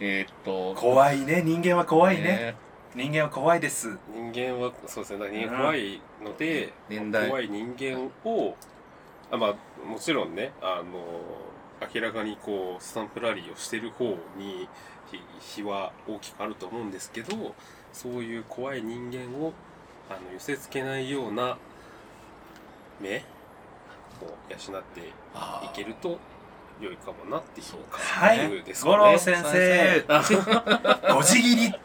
[0.04, 1.42] えーっと怖いね。
[1.44, 2.56] 人間は怖いね。
[2.96, 3.96] 人間は怖いです。
[4.12, 5.28] 人間はそうですね。
[5.30, 7.28] 人間怖いので、年代。
[7.28, 8.56] 怖い人間を
[9.30, 14.04] あまあもちろんねあの明らかにこうスタンプラリーをしてる方
[14.36, 14.68] に
[15.08, 17.54] ひ非は大きくあると思うんですけど
[17.92, 19.52] そういう怖い人間を
[20.10, 21.56] あの寄せつけないような
[23.00, 23.20] 目を
[24.50, 25.04] 養ってい
[25.72, 26.18] けると
[26.80, 27.62] 良いかもなってい。
[27.62, 28.48] うそうかはい。
[28.82, 30.04] 五郎先生。
[31.14, 31.72] ごじ切り。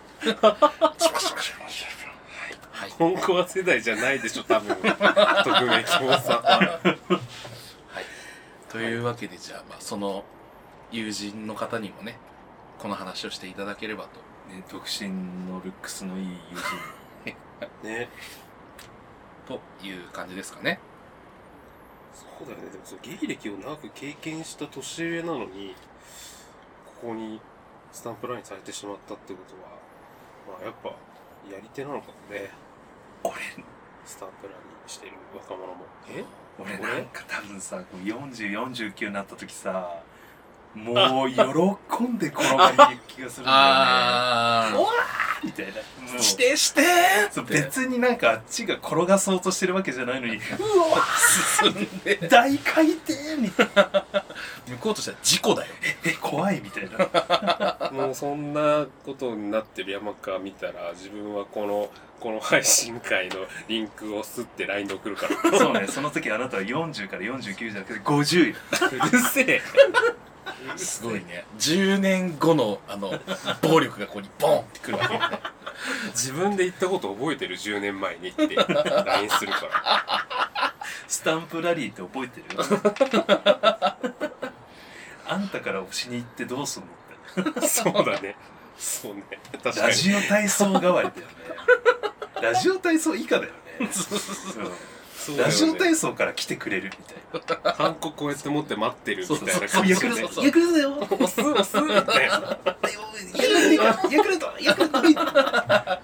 [2.71, 2.89] はい。
[2.91, 3.15] 本
[3.47, 4.75] 世代じゃないでしょ多分。
[4.75, 6.79] 匿名希望さんは。
[6.81, 8.05] はい。
[8.69, 10.23] というわけでじゃあまあその
[10.91, 12.17] 友人の方にもね
[12.79, 14.09] この話をしていただければと。
[14.53, 14.63] ね。
[14.71, 15.09] 独身
[15.51, 16.57] のルックスのいい友
[17.33, 17.37] 人。
[17.83, 18.09] ね。
[19.47, 20.79] という感じですかね
[22.17, 22.69] そうだよね。
[22.71, 25.75] でもその芸歴を長く経験した年上なのに
[27.01, 27.39] ここに
[27.91, 30.89] スタンプラインされてしまったってことはまあやっぱ
[31.53, 32.51] やり手なのかもね。
[33.23, 33.33] 俺
[34.05, 35.85] スタンプラリーしてる若者も。
[36.09, 36.23] え？
[36.59, 40.01] 俺俺なんか多分さ4049になった時さ
[40.77, 43.63] もう喜んで転がりに行く気がするんだよね。
[43.63, 45.73] あおわーみたいな。
[46.13, 46.81] もうしてして。
[47.31, 50.35] そうって別になんかあっちが転がそうとしてるわけじゃないのに。
[50.35, 50.43] うわ
[51.61, 52.19] 進んで。
[52.19, 53.13] ー大回転。
[53.37, 54.05] みたいな
[54.67, 55.71] 向こうとしては事故だよ。
[56.05, 57.91] え怖いみたいな。
[57.91, 63.35] もうそんなことになってる山川見たら自分はこのこの配信会の
[63.67, 65.57] リンクをすって LINE で送るから。
[65.57, 65.87] そうね。
[65.87, 68.55] その時あなたは40から49じゃなくて50よ。
[69.07, 69.61] うるせえ
[70.75, 71.45] すごいね。
[71.59, 73.11] 10年後のあの
[73.61, 75.13] 暴力がここにボンってくるわけ。
[76.11, 78.47] 自分で言ったこと覚えてる？10年前にって。
[78.55, 80.73] LINE するから。
[81.07, 82.45] スタンプラリーって覚えてる？
[85.29, 86.83] あんたから押しに行ってどうすん
[87.43, 87.67] のって。
[87.67, 88.35] そうだね。
[88.77, 89.23] そうね。
[89.51, 89.87] 確かに。
[89.87, 91.33] ラジオ体操代わりだよね。
[92.41, 93.89] ラジオ体操以下だよね。
[93.91, 94.75] そ うだよね
[95.37, 96.91] ラジオ体操から来てくれる
[97.33, 97.73] みたいな。
[97.73, 100.45] ハンコこうやって持って待ってるみたいなそう感じでそうそうそう。
[100.45, 100.97] ヤクルトよ。
[100.99, 102.57] 押す押すみたいな
[104.11, 104.47] ヤクルト。
[104.61, 104.99] ヤクルト。
[105.01, 105.01] ヤクルト。
[105.01, 105.99] そんな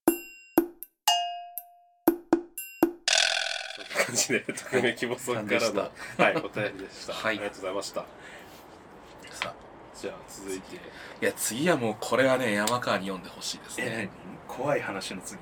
[4.06, 5.90] 感じで匿名希望さんからのは
[6.30, 8.06] いお便りでしたはいありがとうございました
[9.32, 9.54] さ
[10.00, 10.80] じゃあ続いてい
[11.26, 15.40] や次はもうこれはね山川に読んでほしいですえね何怖い話の次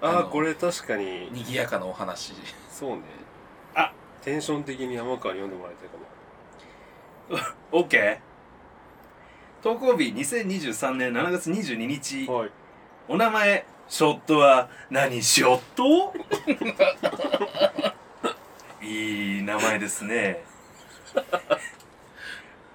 [0.00, 1.28] あのあこれ確かに。
[1.32, 2.32] 賑やかなお話。
[2.70, 3.02] そうね。
[3.74, 3.92] あ。
[4.22, 8.18] テンション的に山川に読んでもらいたいか OK
[9.62, 12.24] 投稿日2023年7月22日。
[12.26, 12.50] もはい。
[13.08, 15.22] お名前ショットは何？
[15.22, 16.14] ショット？
[18.84, 20.42] いい名前ですね。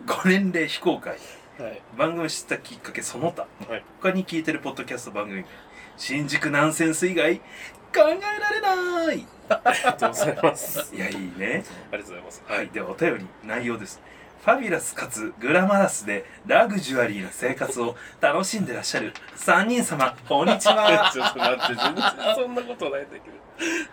[0.06, 1.18] ご年齢非公開。
[1.60, 1.82] はい。
[1.98, 3.48] 番組知ったきっかけその他。
[3.70, 3.84] はい。
[4.00, 5.44] 他に聞いてるポッドキャスト番組
[5.98, 7.44] 新宿ナンセンス以外考
[7.96, 9.28] えられない。
[9.50, 10.96] ありがとうございます。
[10.96, 11.64] いやいいね。
[11.92, 12.44] ありがとうございます。
[12.46, 12.70] はい。
[12.70, 14.02] ではお便り内容です
[14.48, 21.12] ファビュラスかつグラマラスでラグジュアリーな生活を楽しんでらっしゃる3人様こんにちは。
[21.14, 23.38] ちょっと待って全然そんなことないんだけど。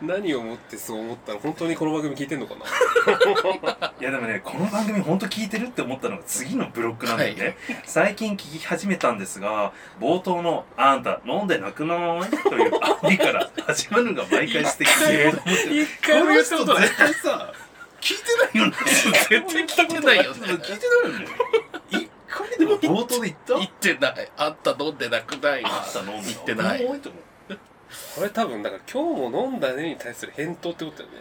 [0.02, 1.40] 何をもってそう思ったの？
[1.40, 2.60] 本当にこの番組聞いてんのかな？
[4.00, 7.56] いやでもねこの番組本当聞いてるって思ったのが次のブロックなんだよね、はい。
[7.84, 12.70] 最近聞き始めたんですが冒頭の「あんた飲んでなくない?」という
[13.02, 15.34] アリから始まるのが毎回素敵で。
[15.82, 16.82] 一回も言ったことない。
[16.82, 17.52] 絶対さ
[18.04, 18.76] 聞いてないよね。
[18.84, 20.46] 絶対聞いてないよね。
[20.46, 21.26] 聞いてないよね
[21.90, 23.54] 一回でも冒頭で言った？
[23.54, 24.30] 言ってない。
[24.36, 25.70] あんた飲んでなくないわ。
[25.72, 26.86] あった飲んだ言ってない。
[26.86, 27.22] 多いと思う
[28.16, 31.16] これ多分だから今日も飲んだねに対する返答ってことだよね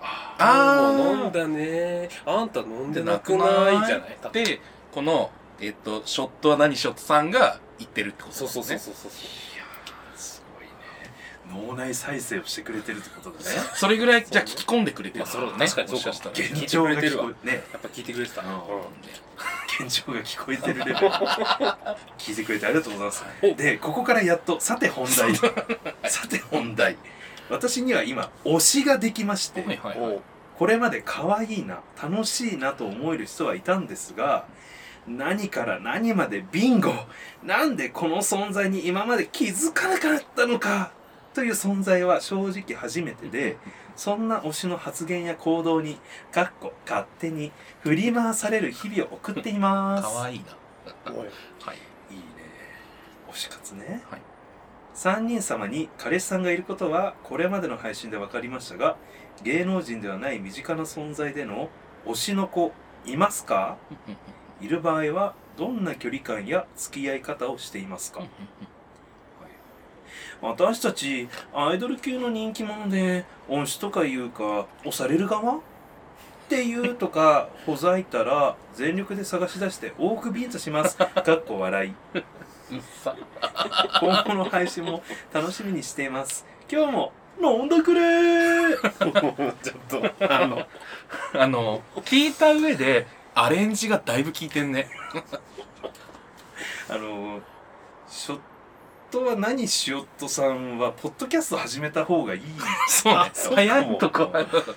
[0.00, 3.46] あ今日も飲んだねあんた飲んでなくな
[3.82, 4.60] いじゃないで、
[4.92, 6.76] この、えっと、ショットは何？
[6.76, 8.78] ショットさんが言ってるってことそうそうそうう。
[8.78, 9.10] そうそう
[11.52, 13.56] 脳内再生をしてくれてるってことだね。
[13.74, 15.24] それぐらい、じゃあ聞き込んでくれてる。
[15.24, 15.52] まあそれね。
[15.58, 16.06] 確かにそうか。
[16.08, 17.52] もししたら現現状が聞こえね。
[17.72, 18.48] やっぱ聞いてくれてた、うん。
[18.48, 18.56] うん。
[19.86, 20.96] 現状が聞こえてるレベル
[22.18, 23.24] 聞いてくれてありがとうございます。
[23.56, 25.34] でここからやっとさて本題。
[26.10, 26.96] さて本題。
[27.48, 30.20] 私には今推しができまして、はいはいはい。
[30.58, 34.46] これまで可愛いな楽しいなと思える人はいたんですが
[35.06, 36.92] 何から何までビンゴ。
[37.44, 40.90] なんでこの存在に今まで気づかなかったのか
[41.34, 43.56] という存在は正直初めてで
[43.96, 45.98] そんな推しの発言や行動に
[46.32, 50.02] かっこ勝手に振り回される日々を送っています。
[50.04, 51.12] かわいいな。
[51.12, 51.28] おい。
[51.60, 51.76] はい。
[52.10, 52.24] いいね。
[53.30, 54.22] 推し活ね、はい。
[54.94, 58.96] 3人様に彼氏さんがいることはこれまでの配信で分かりましたが
[59.44, 61.68] 芸能人ではない身近な存在での
[62.04, 62.72] 推しの子
[63.04, 63.76] いますか？
[64.60, 68.22] いる場合はどんな距離感や付き合い方をしていますか？
[70.40, 75.56] 私たちアイドル級の人気者で推しとかいうか押される側？
[75.56, 75.60] っ
[76.48, 80.96] ていうとか ほざいたら全力で探し出して多くビンタします。
[80.96, 81.90] かっこ笑い。
[81.90, 82.24] うっ
[83.02, 83.14] さ。
[84.00, 86.46] 今後の配信も楽しみにしています。
[86.70, 89.54] 今日も飲んでくれー！
[89.62, 90.66] ちょっとあの
[91.34, 94.88] あの、聞いた上で、アレンジがだいぶ効いてんね。
[96.90, 97.40] あの
[98.08, 98.38] ショッ
[99.10, 102.42] トは何しよっとさんはポッドキャスト始めた方がいい。
[102.88, 104.30] そう早いとこ。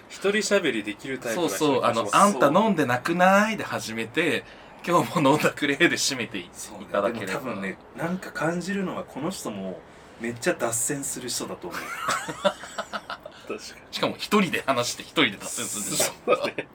[0.10, 3.58] 一人喋りできるタイプそうそう、あの、あんた飲んでなくない？
[3.58, 4.44] で始めて、
[4.88, 7.34] 今日も飲んだくれで締めていそういただければ。
[7.34, 9.80] でも多分ねなんか感じるのはこの人も
[10.20, 11.80] めっちゃ脱線する人だと思う。
[12.42, 13.58] 確か
[13.92, 16.32] しかも一人で話して一人で脱線するんでしょ。
[16.32, 16.68] にそうだね。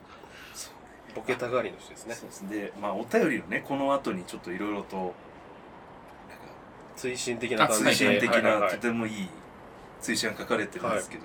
[1.15, 2.13] ボケたがりの人ですね。
[2.13, 2.49] そうです。
[2.49, 5.15] でまあお便りをねこの後にちょっといろいろと
[6.97, 7.89] 追伸的な感じで。
[7.91, 8.69] 推進的はいはいはない。
[8.71, 9.29] とてもいい
[10.01, 11.23] 追伸が書かれてるんですけど、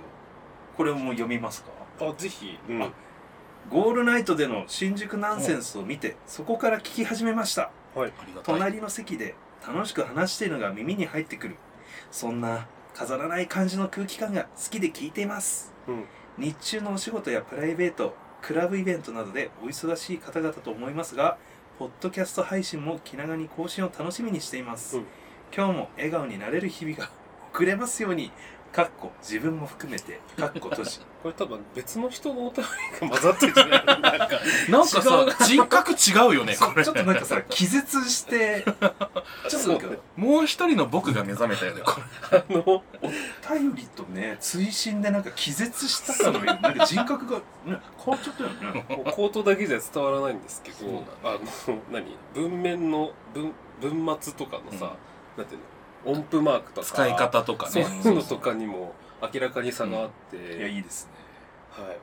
[0.76, 1.70] これをもう読みますか？
[2.00, 2.90] あぜひ、うん、あ
[3.70, 7.70] ゴールナイトでの新宿ナンセンスを見てそこから聞き始めました。
[7.94, 8.12] はい。
[8.16, 8.54] ありがたい。
[8.54, 9.35] 隣の席で
[9.66, 11.56] 楽しく話しているのが耳に入ってくる。
[12.11, 15.72] そんな飾らない感じの空気感が好きで聞いています。
[15.88, 16.04] うん。
[16.38, 21.37] 日中のお仕事やプライベートクラブイベントなどでお忙しい方々と思いますが
[21.78, 25.04] ポッドキャスト配信も気長に更新を楽しみにしています、うん
[25.55, 27.11] 今日も笑顔になれる日々が
[27.53, 28.33] 送れますように
[28.73, 32.65] かっこ自分も含めてかっこ閉じこれ多分別の人のお便
[33.01, 35.95] りが混ざってるじゃないなんか なんかさ、人格違
[36.31, 36.83] うよね、これ。
[36.83, 36.93] ちょ。
[36.93, 38.65] っとなんかさ気絶して
[39.47, 42.01] ちょっとなんか もう一人の僕が目覚めたよね、こ
[42.33, 42.38] れ。
[42.38, 48.85] あのお便りとね追伸でなんか気絶したかのようになんか人格が、ね、変わっちゃったよね。
[48.88, 51.41] こう口頭だけじゃ伝わらないんですけど、そうあの
[51.91, 52.17] 何？
[52.35, 54.97] 文面の文文末とかのさ、
[55.37, 56.12] なんていうの？
[56.12, 56.87] 音符マークとか。
[56.87, 57.88] 使い方とかそうね。
[58.05, 58.95] いうのとかにも
[59.33, 61.12] 明らかに差があって、いやいいですね。
[61.85, 61.97] はい、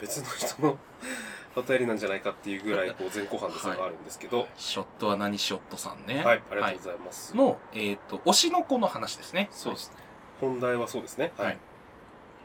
[0.00, 0.78] 別の人の
[1.56, 4.48] お便りなんじゃないかっていうぐらいこう前後半で差があるんですけど、はい。
[4.56, 5.38] ショットは何？
[5.38, 6.22] ショットさんね。
[6.24, 9.48] ありがとうございます、の、えっ、と、推しの子の話ですね。
[9.50, 9.96] そうですね。
[10.40, 11.32] 本題はそうですね。
[11.36, 11.58] はい。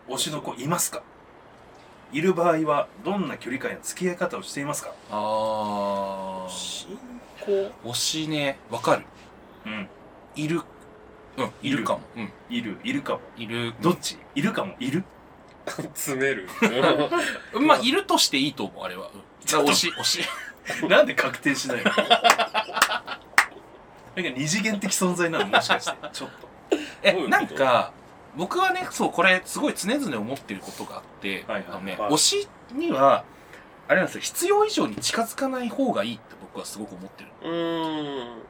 [0.07, 1.01] 推しの子いますか？
[2.11, 4.93] いる場合はどんな距離感や付き合い方をしていますか？
[5.11, 6.49] あー。
[6.49, 6.97] 進
[7.45, 9.05] 行推しね、わかる。
[9.65, 9.87] うん
[10.35, 10.61] いる。
[11.37, 12.01] うん、いるかも。
[12.15, 12.31] うん。
[12.49, 13.21] いるいるかも。
[13.37, 13.73] いる。
[13.81, 14.17] どっち？
[14.35, 14.75] いるかも。
[14.79, 15.03] いる。
[15.65, 16.49] 詰める。
[17.53, 19.09] う んまあ、いるとしていいと思う、あれは。
[19.13, 19.21] うん。
[19.45, 20.21] だから推し、推し。
[20.89, 21.83] なんで確定しないの？
[21.91, 23.15] なんか
[24.15, 25.45] 二次元的存在なの？
[25.47, 25.97] もしかして。
[26.11, 26.47] ちょっと。
[27.03, 27.37] えどういう、こと？
[27.37, 27.93] なんか、
[28.35, 31.65] 僕はね、そう、これ、すごい常々思ってることがあって、はいはい。
[31.69, 32.11] あのね、はい。
[32.11, 33.23] 推しには、
[33.87, 37.29] あれなんですよ、必要以上に近づかない方がいいって僕はすごく思ってる。
[37.41, 38.41] うーん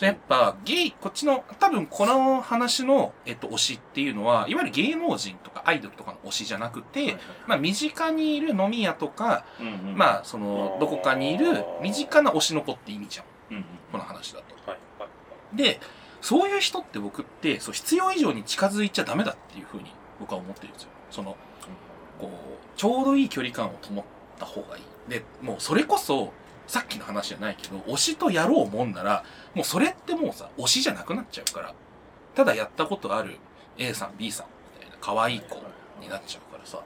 [0.00, 13.26] やっぱ、ゲイ、こっちの、多分この話の、えっと、推しっていうのは、いわゆる芸能人とかアイドルとかの推しじゃなくて、まあ、身近にいる飲み屋とか、うんうんまあ、その、どこかにいる身近な推しの子って意味じゃん。
[13.50, 14.54] うんうんこの話だと。
[14.70, 15.80] はいはいで、
[16.20, 20.90] そういう人って僕って、そう、必要以上に近づいちゃダメだっていうふうに僕は思ってるんですよ。
[21.10, 21.36] その、
[22.20, 22.30] こう、
[22.76, 24.04] ちょうどいい距離感を保っ
[24.38, 24.82] た方がいい。
[25.10, 26.32] で、もうそれこそ、
[26.68, 31.74] さっきの話じゃないけど、推しとやろうもんなら、もうそれってもうさ、推しじゃなくなっちゃうから。
[32.36, 33.38] ただやったことある
[33.78, 35.56] A さん、B さんみたいな可愛い子
[36.00, 36.80] になっちゃうからさ。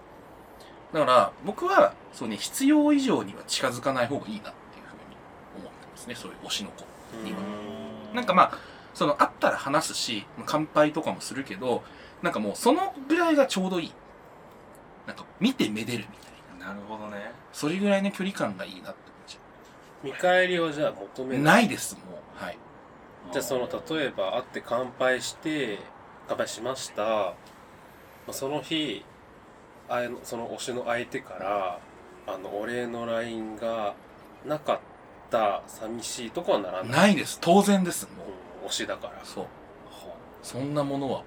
[0.93, 5.17] だから僕はそうね必要以上には近づかない方がいいなっていうふうに
[5.59, 6.85] 思ってますねそういう推しの子
[7.25, 7.39] には。
[8.15, 8.59] なんかまあ
[8.93, 11.83] その会ったら話すし乾杯とかもするけど
[12.21, 13.93] なんかもうそのぐらいがちょうどいい。
[15.07, 16.67] なんか見てめでるみたいな。
[16.69, 17.33] なるほどね。
[17.53, 19.02] それぐらいの距離感がいいなって
[20.03, 21.63] 見返りはじゃあ求めうない。
[21.63, 22.01] ないですも
[22.41, 22.45] う。
[22.45, 22.59] はい。
[23.33, 25.79] じゃあその例えば会って乾杯して
[26.29, 27.35] 乾杯しました、ま
[28.29, 29.05] あ、その日
[29.89, 31.79] あのその推しの相手から
[32.27, 33.95] あのお礼の LINE が
[34.47, 34.81] なかっ
[35.31, 36.91] た寂しいとかはならない。
[36.91, 37.39] ないです。
[37.41, 38.25] 当然ですも
[38.63, 38.67] う。
[38.67, 39.15] ん推しだから。
[39.23, 39.27] う。
[39.27, 39.47] そう。
[40.43, 41.25] そんなものはも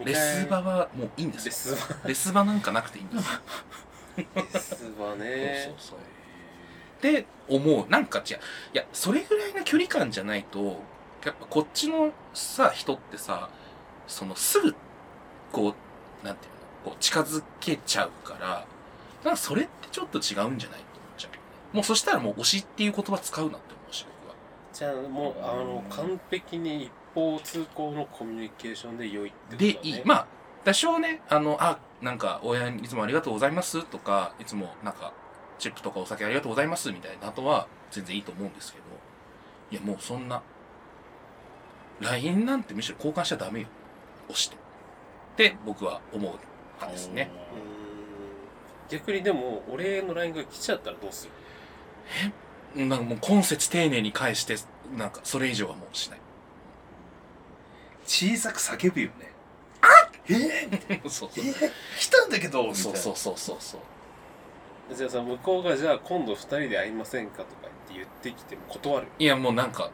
[0.00, 0.04] う。
[0.04, 2.08] レスバはもういいんですレよスバ。
[2.08, 3.40] レスバなんかなくていいんですよ。
[4.34, 5.64] レスバね。
[5.66, 5.98] そうそうそう
[7.00, 7.88] って思う。
[7.88, 8.36] なんか違う。
[8.36, 8.38] い
[8.74, 10.82] やそれぐらいの距離感じゃないと
[11.24, 13.48] やっぱこっちのさ人ってさ
[14.06, 14.74] そのすぐ
[15.50, 15.74] こ
[16.22, 18.66] うなんていうのこう近づけちゃうから
[19.24, 20.58] なんかそれってちょっと違うんじゃない？
[20.58, 20.72] と思っ
[21.16, 21.28] ちゃ
[21.72, 24.34] うもうそしたらもう推しっていう言葉使うなって思うし僕は。
[24.72, 30.02] じゃあもうあの完璧に一方通行のコミュニケーションで良いってことだ、でね、いい。
[30.04, 30.26] まあ
[30.64, 35.12] 多少ねあのあなんか親にいつもありがとうございますとかいつもなんか
[35.60, 38.84] チップとかお酒ありがとうございますみたいな後は全然いいと思うんですけど
[39.70, 40.42] いやもうそんな
[42.00, 43.66] LINE なんてむしろ交換しちゃダメよ。
[44.28, 44.56] 押して。
[44.56, 44.58] っ
[45.36, 47.30] て僕は思うかですね。
[48.88, 51.28] 逆にでもお礼の LINE が来ちゃったらどうす
[52.74, 52.86] る？
[52.86, 54.56] なんかもう今節丁寧に返して
[54.96, 56.20] なんかそれ以上はもうしない。
[58.06, 59.30] 小さく叫ぶよね。
[59.82, 60.32] あえ？
[61.02, 61.44] ー、 そうそう。
[61.44, 61.50] え？
[61.50, 62.74] ー、来たんだけどみたいな。
[62.76, 63.80] そうそうそうそうそう
[64.94, 69.90] じゃあさ向こうがじゃあ今度二人で会いませんかとか言って言ってきても断るいやもうなんか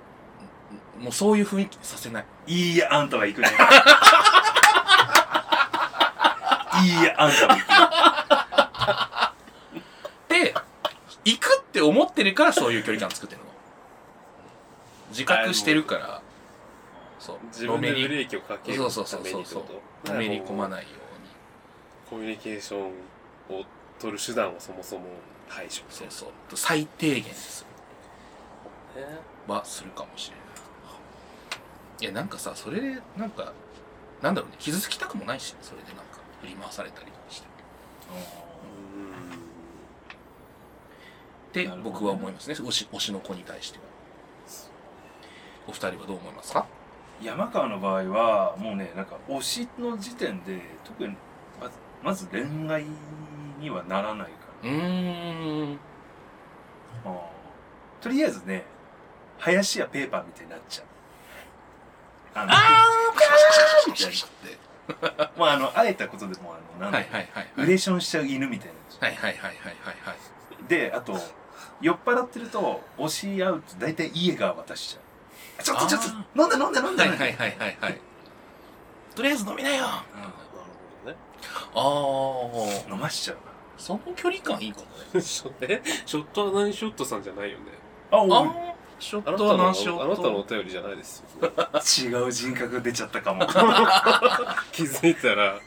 [0.98, 2.24] もうそういう雰囲気にさせない。
[2.46, 3.48] いいやあんたは行くね。
[6.82, 7.60] いいやあんたは行
[10.28, 10.54] くで
[11.24, 13.46] 行くって思ってるからそういう距離感作ってるの。
[15.10, 16.22] 自覚してるから。
[17.18, 17.38] そう。
[17.48, 19.68] 自分でブレーキをかけるそうそうそうためにってそうこ
[20.04, 20.88] とのめり込まいないよ
[22.08, 22.86] コミュニケーション
[23.50, 23.64] を
[23.98, 25.04] 取る手段をそもそも
[25.48, 25.82] 排除。
[25.88, 26.28] そうそう。
[26.54, 27.66] 最低限です
[28.96, 29.04] ね
[29.46, 30.46] はするかもしれない。
[32.00, 33.52] いやなんかさそれでなんか
[34.22, 34.56] なんだろうね。
[34.58, 36.04] 傷つきたくもないしそれでなんか
[36.40, 37.46] 振り回されたりとかして
[41.50, 43.84] って僕は思いますね推し推しの子に対しては。
[45.68, 46.66] お二人はどう思いますか？
[47.22, 51.16] 山川の場合はもうねなんか推しの時点で特に
[51.60, 52.84] まずまず恋愛
[53.58, 55.78] にはならないかうーん。
[57.04, 57.18] ら、うん
[58.00, 58.64] とりあえずね
[59.38, 60.86] 林家ペーパーみたいになっちゃう。
[62.34, 62.52] あの
[63.86, 64.10] みたい
[65.18, 68.68] なまああの会えたことでもあのなんだはいはいはいウレーションしちゃう犬みたい
[69.00, 69.56] なはいはいはいはいはい
[70.04, 71.18] はいであと
[71.80, 75.00] 酔っ払ってると押し合うと大体家が渡しちゃ
[75.60, 78.00] うちょっとちょっとあ飲んで飲んで飲んではいはいはいはいはい
[79.14, 80.34] とりあえず飲みなよなるほどね
[81.74, 81.80] あ
[82.88, 83.36] あ飲ましちゃう
[83.76, 85.20] その距離感いいかもね。
[85.20, 87.64] ショえショットは何ショットさんじゃないよね。
[88.10, 88.30] なあおい。
[88.32, 88.38] あ
[88.72, 92.08] あショットあなたのは何ショあなたのお便りじゃないですよ。
[92.08, 93.46] 違う人格出ちゃったかも。
[94.72, 95.60] 気づいたら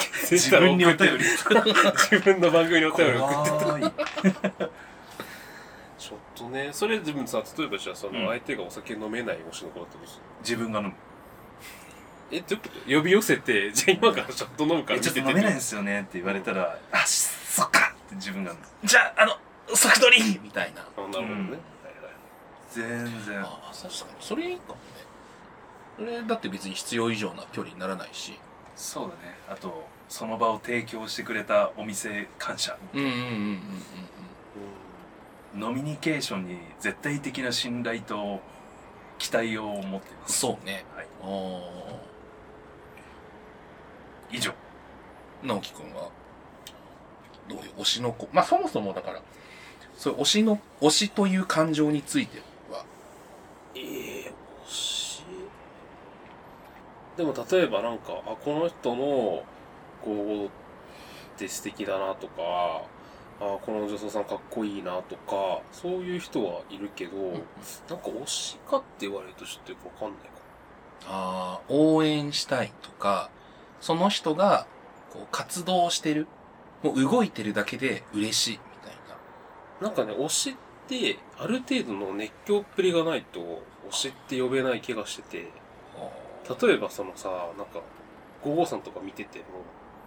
[0.00, 1.24] 気づい自たら分にお便り。
[1.24, 3.82] 自分の番組にお便り送って怖い
[5.98, 8.20] ちょっとねそれ自分さ例えばじゃあそうん。
[8.22, 10.22] の相手がお酒飲めない推しの子だったとする。
[10.40, 10.92] 自分が飲む
[12.30, 18.54] えど呼び寄せてじゃあ今からショット飲むからちょっと飲めないんですよねって言われたらあそっかって自分が。
[18.84, 19.36] じゃああの
[19.74, 20.82] 即取りみたいな。
[20.96, 21.58] あなるほどね、うん。
[22.70, 22.86] 全
[23.26, 23.40] 然。
[23.40, 24.16] ああ確かに。
[24.20, 24.80] それいいかもね。
[25.96, 28.38] それだって別に必要以上な距離にならないし。
[28.76, 29.36] そうだね。
[29.48, 32.76] あとその場を提供してくれたお店感謝。
[32.94, 33.24] うんうんうんうんう
[33.56, 33.60] ん
[35.54, 38.40] ノミニケーションに絶対的な信頼と
[39.18, 40.38] 期待を持っています。
[40.38, 40.84] そうね。
[40.94, 41.06] はい。
[41.22, 42.07] ああ
[44.30, 44.52] 以上。
[45.42, 46.10] 直樹くんは
[47.48, 48.28] どういう推しの子？
[48.32, 49.22] まあそもそもだから
[49.94, 52.40] そういう推しの推しという感情について
[52.70, 52.84] は。
[53.74, 54.32] ええ
[54.66, 55.22] 推し？
[57.16, 59.44] でも例えばなんかあこの人のこ
[60.06, 60.48] うっ
[61.36, 62.42] て素敵だなとか
[63.40, 67.44] あこの女装さんかっこいいなとかそういう人はいるけど、なんか
[67.88, 70.30] 推しかって言われるとちょっとよくわかんないか
[71.06, 73.30] あー応援したいとか
[73.80, 74.66] その人が
[75.10, 76.26] こう活動してる。
[76.82, 78.58] もう動いてるだけで嬉しいみ
[78.88, 79.88] たいな。
[79.88, 80.54] ななんかね推しっ
[80.86, 83.40] てある程度の熱狂っぷりがないと
[83.90, 85.50] 推しって呼べない気がしてて。
[86.62, 87.82] 例えばそのさなんか
[88.42, 89.44] 55さんとか見てても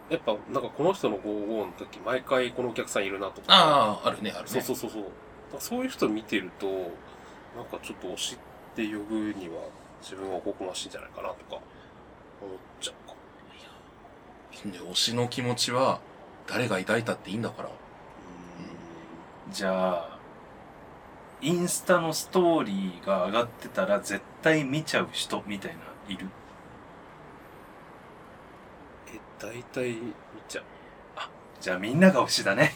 [0.09, 3.47] やっぱなんかこの人の55の時毎回このお客さんいるなとか。
[3.49, 4.49] ああ、あるね、あるね。
[4.49, 5.05] そうそうそうそう。
[5.59, 9.61] そういう人見てるとなんかちょっと推しって呼ぶには
[10.01, 11.61] 自分はおこがましいんじゃないかなとか思っ
[12.79, 13.00] ちゃう
[14.69, 15.99] 推しの気持ちは、
[16.47, 17.69] 誰が抱いたっていいんだから。
[19.51, 20.19] じゃあ
[21.41, 26.27] インスタのストーリーが上がってたら絶対見ちゃう人みたいないる？
[29.13, 30.13] え大体見
[30.47, 30.63] ちゃう。
[31.59, 32.73] じゃあみんなが推しだね。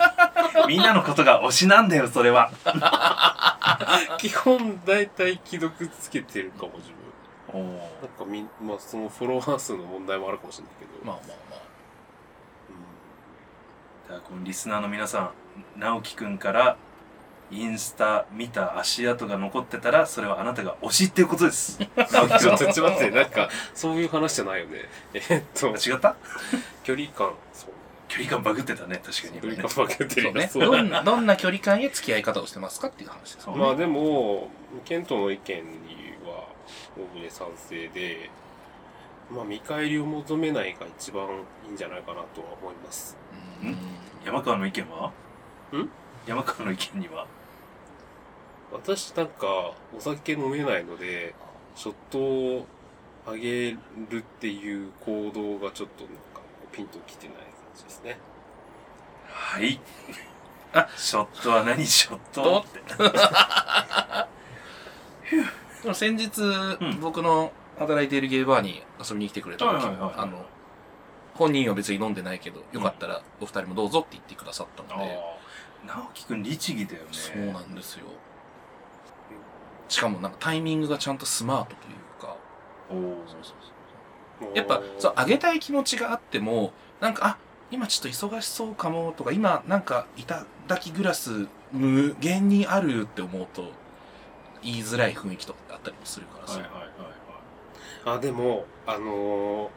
[0.68, 2.50] みんなのことが推しなんだよそれは。
[4.18, 7.01] 基本大体既読つけてるかも自分
[7.58, 7.68] なん
[8.18, 11.60] かみんまあそのフォロワー数の問題もあるかもしれないけど、まあまあまあ。
[14.04, 15.32] だからこのリスナーの皆さ
[15.76, 16.76] ん直樹くんから
[17.50, 21.78] インスタ見た足跡が残ってたらそれはあなたが推しっていうことです。
[21.96, 22.66] 直樹ちょっくん。
[22.68, 24.78] とちょっと待ってなんかそういう話じゃないよね。
[25.12, 25.68] えーっと。
[25.90, 26.16] 違った？
[26.82, 27.32] 距離感。
[27.52, 27.70] そう。
[28.08, 29.40] 距離感バグってたね確かに。
[29.40, 30.42] 距離感分けてそうね。
[30.44, 30.64] るそう。
[30.64, 33.44] どんな、 どんな距離感へ付き合い方をしてますかっていう話です。
[33.44, 34.48] そうまあでも
[34.86, 36.11] ケントの意見には
[36.98, 38.30] おおむね賛成で
[39.30, 41.26] まあ見返りを求めないが一番
[41.66, 43.16] いいんじゃないかなとは思います。
[43.62, 43.76] うん。
[44.24, 45.12] 山川の意見は？
[45.72, 45.88] ん？
[46.26, 47.26] 山川の意見には？
[48.72, 51.34] 私なんかお酒飲めないので
[51.74, 52.66] ショットを
[53.26, 53.78] 上げる
[54.18, 56.40] っていう行動がちょっとなんか
[56.72, 57.44] ピンときてない感
[57.76, 58.18] じですね。
[59.28, 59.80] はい。
[60.74, 61.86] あショットは何？
[61.86, 62.80] ショットって
[65.82, 67.00] でも先日、ん。
[67.00, 70.14] 僕の働いているゲイバーに遊びに来てくれた時はいはいはいはい。
[70.16, 70.46] あの、
[71.34, 77.08] 本人は別に飲んでないけど、よかったらお二人もどうぞって言ってくださったあので、あ直樹くん律儀だよね。
[77.12, 78.06] そうなんですよ。
[79.88, 82.36] しかもなんかタイミングがちゃんとスマートというか、
[82.90, 83.54] おおそうそう
[84.40, 87.38] そうやっぱ、そう、あげたい気持ちがあっても、なんか、あ、
[87.70, 93.70] 今ちょっと忙しそうかもとか、今なんかいただきグラス無限にあるって思うと、
[94.62, 96.60] 言いづらい雰囲気とかあったりもするからさ。
[96.60, 96.92] はいはいはい
[98.04, 99.70] あでもあの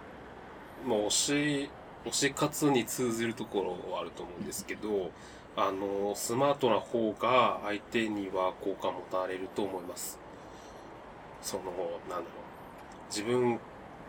[0.84, 1.70] ーまあ推し
[2.06, 5.12] 推し活に通ずるところはあると思うんですけど
[5.56, 10.18] あのースマートな方が相手には好感持たれると思います。
[11.42, 12.26] そのなんだろう。
[13.10, 13.60] 自分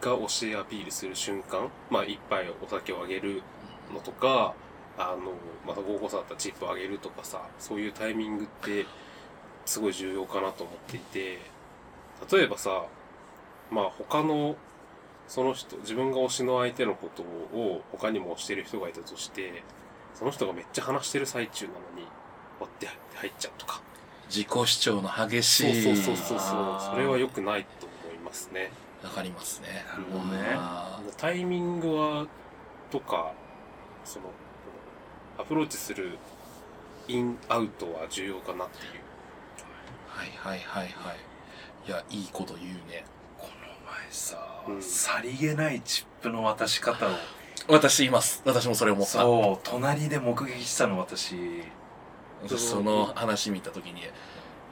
[0.01, 3.43] が推しアピールする瞬間まあ一杯お酒をあげる
[3.93, 4.55] のとか
[4.99, 5.33] あの
[5.67, 8.87] また合コンさんだったらチップあげるとかさそういうタイミングって
[9.67, 11.39] すごい重要かなと思っていて
[12.33, 12.87] 例えばさ
[13.71, 14.57] まあ他の
[15.29, 19.63] その人自分が推しの相手のことを他にも推してる人がいたとして
[20.15, 22.07] その人がめっちゃ話してる最中なのに
[22.61, 23.83] 割って入っちゃうとか。
[24.29, 25.83] 自己主張の激しい。
[25.83, 26.47] そうそうそうそ
[26.77, 28.71] うそれは良くないと思いますね。
[29.05, 29.85] わかりますね。
[29.89, 30.55] なるほどね。
[30.55, 32.27] あタイミングは
[32.91, 33.33] とか
[34.05, 34.27] その
[35.39, 36.19] アプローチする
[37.09, 38.93] インアウトは重要かなっていう。
[39.03, 39.06] ー
[40.17, 41.17] はいはいはいはい。
[41.87, 43.05] いや、いいこと言うね。
[43.39, 44.39] この前さ、
[44.69, 47.11] うんさりげないチップの渡し方を
[47.69, 48.43] 私います。
[48.45, 49.13] 私もそれ思った。
[49.13, 51.63] そう隣で目撃したの私
[52.43, 54.03] 私その話見たときに、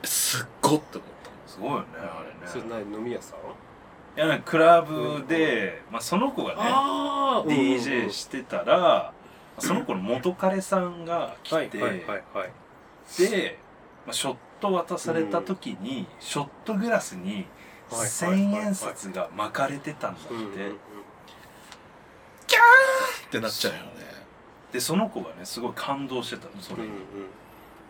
[0.03, 1.11] すっごって思っ
[1.47, 1.51] た。
[1.51, 4.19] すごいよねあれそれね何飲み屋さん？
[4.19, 9.13] いやなんかクラブで、まあ、その子がねあ DJ してたら、
[9.59, 12.51] その子の元彼さんが来て、はいはいはいはい
[13.19, 13.59] で、
[14.07, 17.47] まあ、ショット渡された時に、ショットグラスに
[17.91, 20.73] はい千円札が巻かれてたんだって、うんうんうん。
[20.73, 20.77] っ
[23.31, 23.85] てなっちゃうよね。
[24.73, 27.01] でその子がねすごい感動してたのそれに、うんうん。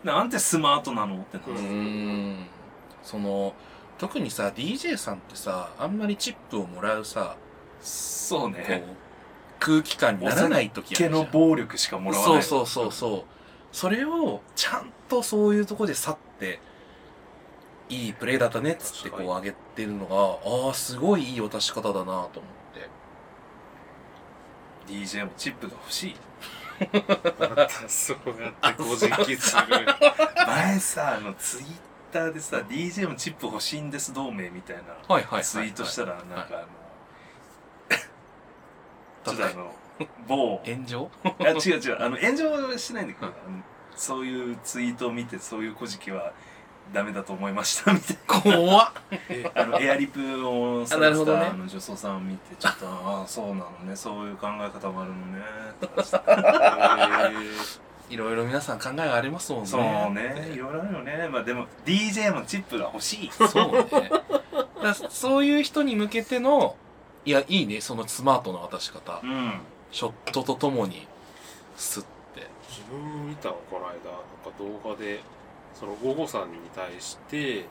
[0.03, 2.55] なんてスマートなのってなって。
[3.01, 3.53] その、
[3.97, 8.83] 特にさ、DJ さんってさ、あんまりチップをもらうさ、こそうね。
[8.85, 8.95] う、
[9.59, 11.25] 空気感にならない時あ毛るじゃん。
[11.25, 12.43] の暴力しかもらわない。
[12.43, 13.23] そうそうそうそう。
[13.71, 16.34] それを、ちゃんとそういうとこで去って、
[17.89, 22.43] いいプレイだったねっつってこう上げてるのが、ああ、すごいいい渡し方だなと思って。
[24.87, 26.15] DJ もチップが欲しい。
[27.87, 29.63] そうやってこじきする。
[30.47, 31.65] 前さあのツイッ
[32.11, 35.41] ターでさ DJ もチップ欲しいんです同盟みたいな。
[35.41, 36.63] ツイートしたらなんかはい。
[36.63, 36.67] あの
[39.23, 39.75] ちょっとあの
[40.27, 40.61] 某。
[40.65, 41.09] 炎上？
[41.39, 42.03] いや違う違う。
[42.03, 43.31] あの炎上はしないんだけど、
[43.95, 46.33] そういうツイートを見てそういう古事記は
[46.93, 48.91] ダメだと思いましたみたい怖っ。
[49.53, 51.45] なあのエアリプをさあなるほどね。
[51.45, 55.41] あの女装さんを見てちょっとああそうなのねそういう考え方もあるのね
[55.81, 56.23] とかさ
[58.09, 59.67] いろいろ皆さん考えがありますもんね。
[59.67, 61.27] そうねいろいろあるよね。
[61.31, 63.31] まあでも DJ もチップが欲しい。
[63.31, 64.11] そうね。
[64.83, 66.75] だそういう人に向けての、
[67.25, 69.19] いや、いいね、そのスマートな渡し方。
[69.23, 69.59] うん。
[69.91, 71.07] ショットとともに
[71.77, 72.14] スッて
[72.75, 75.21] 自分も見たのこの間なんか動画で
[75.73, 77.65] そのゴゴさんに対して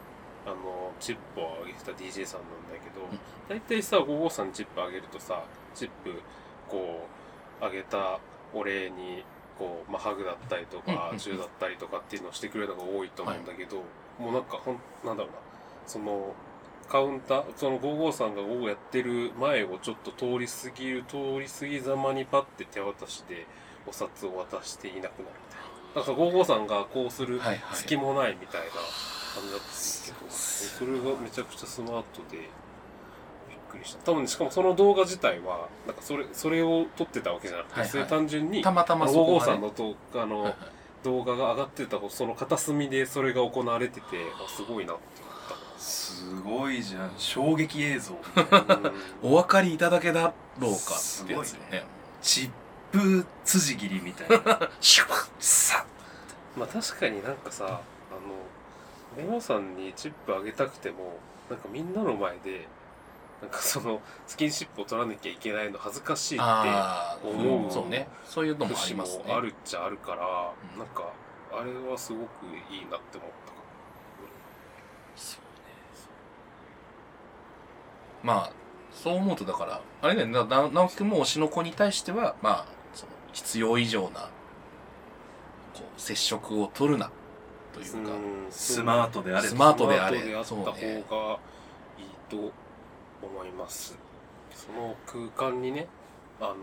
[0.47, 3.19] あのチップをあげてた DJ さんなんだけどうん。
[3.49, 5.43] 大体さゴゴさんにチップあげるとさ
[5.75, 6.23] チップ
[6.69, 7.07] こ
[7.61, 8.19] うあげた
[8.55, 9.25] お礼に
[9.59, 13.77] こう、まあ、ハグだったりとうんうチューだったりとかっていうのをしてくれるのが多いと思うんだけど、
[14.19, 15.39] もうなんかほんなんだろうな。
[15.87, 16.35] その
[16.89, 23.47] カウンターその55さんが午後やってる前をちょっと通り過ぎる通り過ぎざまにパッて手渡しで
[23.87, 25.61] お札を渡していなくなるみたい
[25.95, 26.01] な。
[26.01, 27.77] だから55さんがこうするはいはい。
[27.77, 30.15] 隙もないみたいな感じだったんです
[30.79, 32.49] けど、それがめちゃくちゃスマートでびっ
[33.71, 34.13] くりした。
[34.13, 37.91] 多分しかもその動画自体はなんかそれそれを撮ってたわけじゃなくて、はいはい。
[37.91, 40.45] それ単純にたまたまそこ55さんのとあの、はい。
[40.45, 40.57] はい
[41.05, 44.07] 動画が上がってたその片隅でそれが行われてて
[44.43, 45.03] あすごいなって
[45.77, 47.11] すごいじゃん。
[47.19, 48.15] 衝撃映像。
[49.23, 51.85] お分かりいただけだろうかってやつよね。
[52.23, 52.51] チッ
[52.95, 54.71] プ辻切りみたいな。
[54.81, 55.85] シュッさ。
[56.57, 57.71] まあ確かになんかさあ
[59.21, 61.19] のゴーさんにチップあげたくても
[61.51, 62.69] なんかみんなの前で
[63.43, 68.09] なんかそのスキンシップを取らなきゃいけないの恥ずかしいって思うそうね。
[68.25, 69.25] そういうのもあり節ますね。
[69.25, 70.79] もあるっちゃあるから、うん。
[70.79, 71.03] なんか
[71.53, 73.59] あれはすごくいいなって思ったか
[75.17, 75.45] そうね。
[78.23, 78.53] まあ
[78.93, 80.27] そう思うとだからあれね。
[80.27, 82.74] なな直樹君も推しの子に対してはまあ
[83.35, 84.21] 必要以上な
[85.75, 87.11] こう接触を取るな
[87.75, 88.07] というか、うん
[88.51, 90.63] スマートであれスマートであれスマートであった方
[91.33, 91.39] が
[91.99, 93.99] いいと思います、
[94.55, 95.89] その空間にね
[96.41, 96.55] あの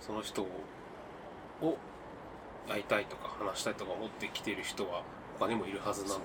[0.00, 0.46] その人を
[1.60, 1.76] を
[2.66, 5.02] 会いたいとか話したいとか思ってきてる人は
[5.38, 6.22] 他にもいるはずなので。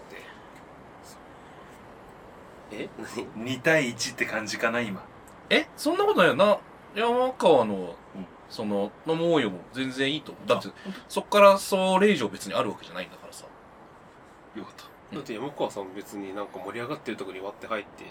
[2.72, 2.90] え？
[3.36, 5.04] 何？2対1って感じかな今。
[5.50, 5.68] え？
[5.76, 6.58] そんなことないよな。
[6.96, 7.76] 山川の、
[8.16, 10.48] うんその飲もうよも全然いいと思う。
[10.48, 10.70] だって
[11.10, 13.46] そっからそれ以上別にあるわけじゃないんだからさ。
[14.56, 14.86] よかった。
[15.16, 18.04] だって山川さんも別になんか盛り上がってるところに割って入って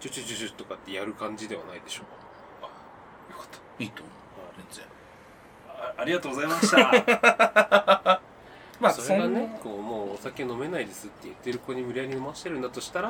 [0.00, 2.02] チュチュチュチュとかってやる感じではないでしょ。
[2.02, 3.82] よかった。
[3.82, 4.16] いいと思う。
[4.70, 4.84] 全然。
[5.68, 8.20] あありがとうございました。
[8.78, 13.08] まあそれがねこうもうお酒飲めないですって言ってる子に無理やり飲ましてるんだとしたら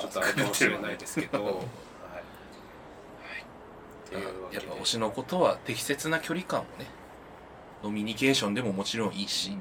[0.00, 1.54] ちょっとあれかもしれないですけど、 はい。
[1.54, 1.56] っ
[4.05, 4.05] ていうわけで
[4.52, 6.86] やっぱ推しのことは適切な距離感をね
[7.82, 9.58] ノミニケーションでももちろんいいし、はい。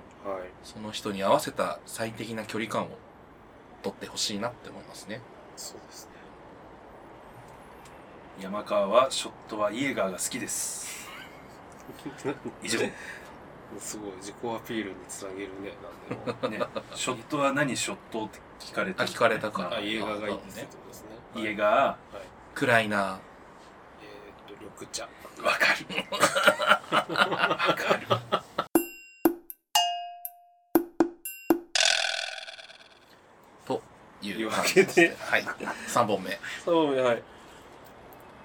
[0.63, 2.89] その人に合わせた最適な距離感を
[3.83, 5.21] 取ってほしいなって思いますね
[5.55, 6.11] そうですね。
[8.41, 11.07] 山川はショットはイエガーが好きです
[12.63, 12.93] 以上ね
[13.79, 15.73] すごい自己アピールにつなげる ね。
[16.41, 16.67] なんでも。
[16.93, 20.67] ショットは何ショットって聞かれてあ聞かれたからあ、映画がいいですね。
[21.35, 21.55] イエー。
[21.55, 21.97] ガーわ
[22.53, 23.34] 暗いなえーっと、
[24.65, 25.03] 緑茶。
[25.03, 25.85] かる。
[27.13, 28.07] わかる。
[33.65, 33.81] と
[34.21, 35.43] いいうわけではい。
[35.43, 36.39] 3本目。
[36.63, 37.23] そう、はい。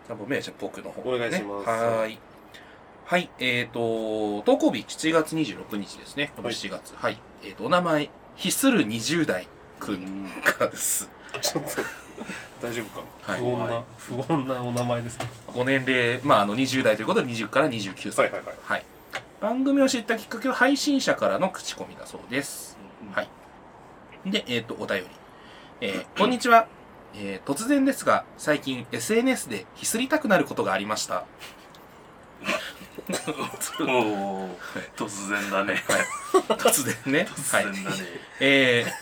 [0.09, 1.69] 3本目はじゃあ僕の方、お願いします。
[1.69, 2.19] はーい。
[3.07, 6.33] はいえっ、ー、と投稿日7月26日ですね。
[6.37, 6.95] このはい7月。
[6.95, 9.49] はい、えっ、とお名前ひする20代
[9.81, 11.11] くんからです。
[11.41, 11.71] ちょっと、
[12.63, 15.27] 大丈夫か、はい不穏な、不穏なお名前ですね。
[15.53, 18.57] ご年齢まああの20代ということで20から29歳はいはいはい。
[18.63, 18.85] はい。
[19.41, 22.79] 番組を知ったきっかけは配信者からの口コミだそうです。
[23.15, 23.29] はい。
[24.27, 25.07] で、えっ、と、お便り。
[25.81, 26.67] えーこんにちは。
[27.15, 31.25] えー突然ですが、最近 SNS でひすりたくなることがありました。
[33.81, 34.59] おお
[34.97, 35.83] 突然だね
[36.49, 37.27] 突然ね。
[37.51, 37.65] はい。
[37.65, 37.97] 突然だね、
[38.41, 38.93] えー、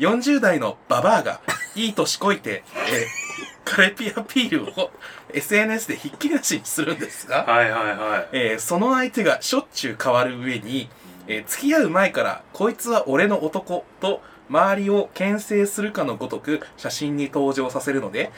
[0.00, 1.40] 40代のババアが
[1.76, 3.20] いい年こいて、えー
[3.62, 4.90] カレピアピールを
[5.32, 8.28] SNS でひっきりなしにするんですが、はいはいはい。
[8.32, 10.88] えーその相手がしょっちゅう変わる上に、
[11.28, 18.32] えー付き合う前から、こいつは俺の男と、周りを牽制するかのごとく写真に登場させるので、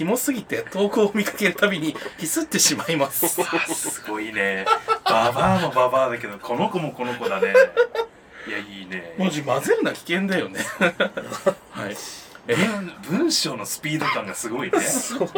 [0.00, 3.42] キモすぎて投稿を見かけるたびにヒスってしまいます。
[3.42, 4.64] あすごいね。
[5.04, 7.52] ババアもババアだけどこの子もこの子だね。
[8.48, 9.14] いやいいね。
[9.18, 10.60] 文字混ぜるのは危険だよね。
[11.72, 11.96] はい。
[12.48, 12.56] え？
[12.56, 14.80] 文文章のスピード感がすごいね。
[14.80, 15.28] そう。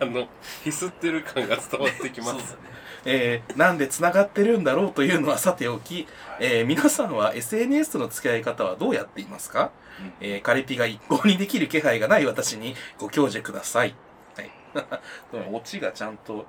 [0.00, 0.28] あの、
[0.64, 2.52] ひすってる感が伝わってきます。
[2.54, 2.58] ね。
[3.04, 6.08] えーなんで繋がってるんだろうというのはさておき、
[6.40, 9.64] えー皆さんは SNS との付き合い方はどうやっていますか？
[9.64, 9.83] うん
[10.20, 13.94] えーカレピが一向にできる気配がない私にご教示ください。
[14.36, 14.50] はい。
[15.52, 16.46] オチがちゃんと、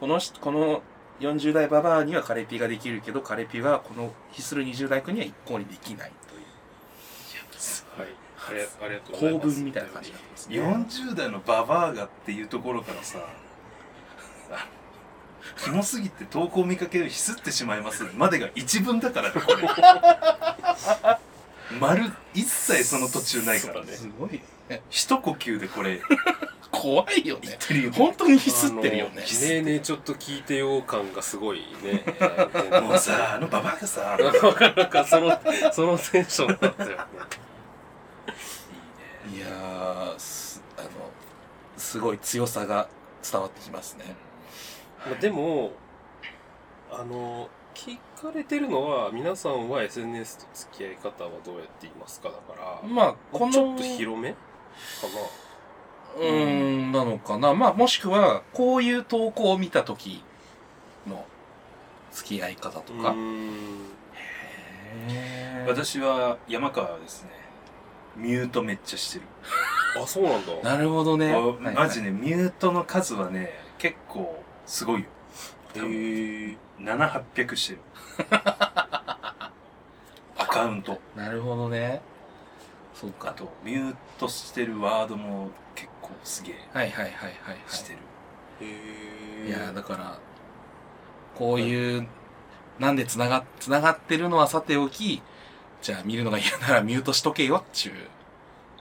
[0.00, 0.82] この人、この
[1.20, 8.00] 40代ババアにはカレピができるけど、カレピはこのヒスる20代君には一向にできないという。
[8.00, 8.26] はい。
[8.48, 13.18] ありありがとうござい構ます文みたいな感じになってますね40代のババアがっていうところからさ
[14.52, 14.68] あ
[15.62, 19.62] キモすぎて投稿見かけるひすってしまいますまでが一文だからねこれ
[21.80, 23.92] 丸一切その途中ないからね。
[23.92, 24.82] すごいね。
[24.90, 26.00] 一呼吸でこれ
[26.70, 27.42] 怖いよね。
[27.42, 29.22] 言ってるよ本当にヒスってるよね。
[29.22, 32.04] ねえねえちょっと聞いてよ感がすごいね。
[32.82, 34.16] もうさあのババアがさ。
[34.18, 35.40] なんかその
[35.72, 36.96] そのテンションだったよね。
[39.34, 40.88] いやーすあの
[41.76, 42.88] すごい強さが
[43.22, 44.04] 伝わってきますね。
[45.06, 45.72] まあでも
[46.90, 54.36] あの聞かれてるのは皆さんは SNS と付き合い方はどうやっていますかだからまあこのちょっと広めか
[56.18, 57.54] うーんなのかな。
[57.54, 60.24] まあもしくはこういう投稿を見た時
[61.06, 61.26] の
[62.10, 63.14] 付き合い方とか。
[65.66, 67.30] 私は山川はですね。
[68.16, 69.24] ミュートめっちゃしてる。
[70.02, 70.52] あそうなんだ。
[70.62, 71.34] なるほどね。
[71.74, 75.06] マジねミュートの数はね結構すごいよ。
[75.74, 75.80] へ
[76.52, 77.80] え7800してる
[80.38, 81.00] アカウント。
[81.14, 82.00] なるほどね。
[82.94, 83.30] そうか。
[83.30, 87.58] あとミュートしてるワードも結構すげえはいはいはいはいはい。
[87.68, 87.98] してる、
[88.60, 88.64] へ
[89.44, 90.18] えいやだから
[91.34, 92.08] こういう
[92.78, 95.22] なんでつながつながってるのはさておき
[95.82, 97.92] じゃあ見るのが嫌ならミュートしとけよっちゅう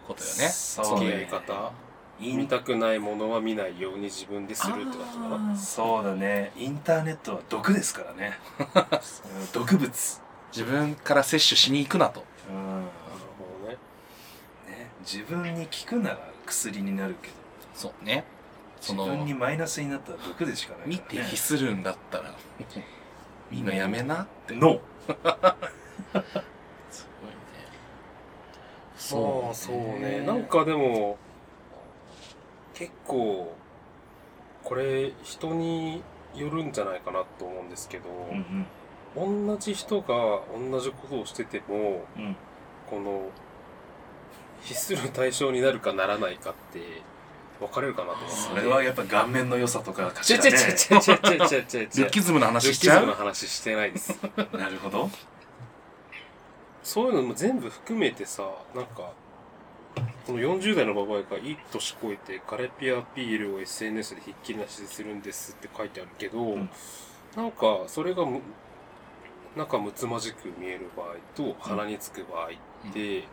[0.07, 0.47] ことよね。
[0.49, 1.71] そう付き合いね方
[2.19, 5.55] 見たくないものは見ないように自分でするってことかな。
[5.55, 6.51] そうだね。
[6.55, 8.39] インターネットは毒ですからね。
[8.59, 10.21] う ん毒物。
[10.51, 12.23] 自分から摂取しに行くなと。
[12.49, 12.55] うん。
[12.55, 12.85] なる
[13.37, 13.77] ほどね。
[14.69, 14.89] ね。
[15.01, 17.33] 自分に効くなら薬になるけど。
[17.73, 18.23] そうね。
[18.79, 21.29] そ自分にのマイナスになったら毒でしかない見てからね。
[21.31, 22.33] ひするんだったら。
[23.51, 24.55] みんなやめなって。
[24.55, 25.35] ノ すごいね。
[28.95, 30.21] そうそうね。
[30.21, 31.17] なんかでも
[32.75, 33.55] 結構
[34.63, 36.03] これ人に
[36.35, 38.65] よるんじゃないかなと思うんですけど、うん
[39.15, 42.23] 同じ人が同じことをしててもうん。
[42.23, 42.35] うん。
[42.89, 43.29] この
[44.61, 46.79] 必する対象になるかならないかって
[47.59, 50.51] 分かれるかなと思ってそれはやっぱ顔面の良さとかかしらね。
[50.51, 51.17] ちゃちゃちゃちゃ
[51.47, 54.19] ちゃちゃルッキズムの話しちルッキズムのゃう話してないです。
[54.53, 55.09] なるほど。
[56.83, 58.43] そういうのも全部含めてさ
[58.75, 59.11] なんか
[60.25, 66.69] この40代のババアがいい年越えてカレピアピールを SNS でひっきりなしでするんですって書いてあるけど、ん。
[67.35, 68.41] なんかそれがむ
[69.55, 73.23] 仲睦まじく見える場合と鼻につく場合って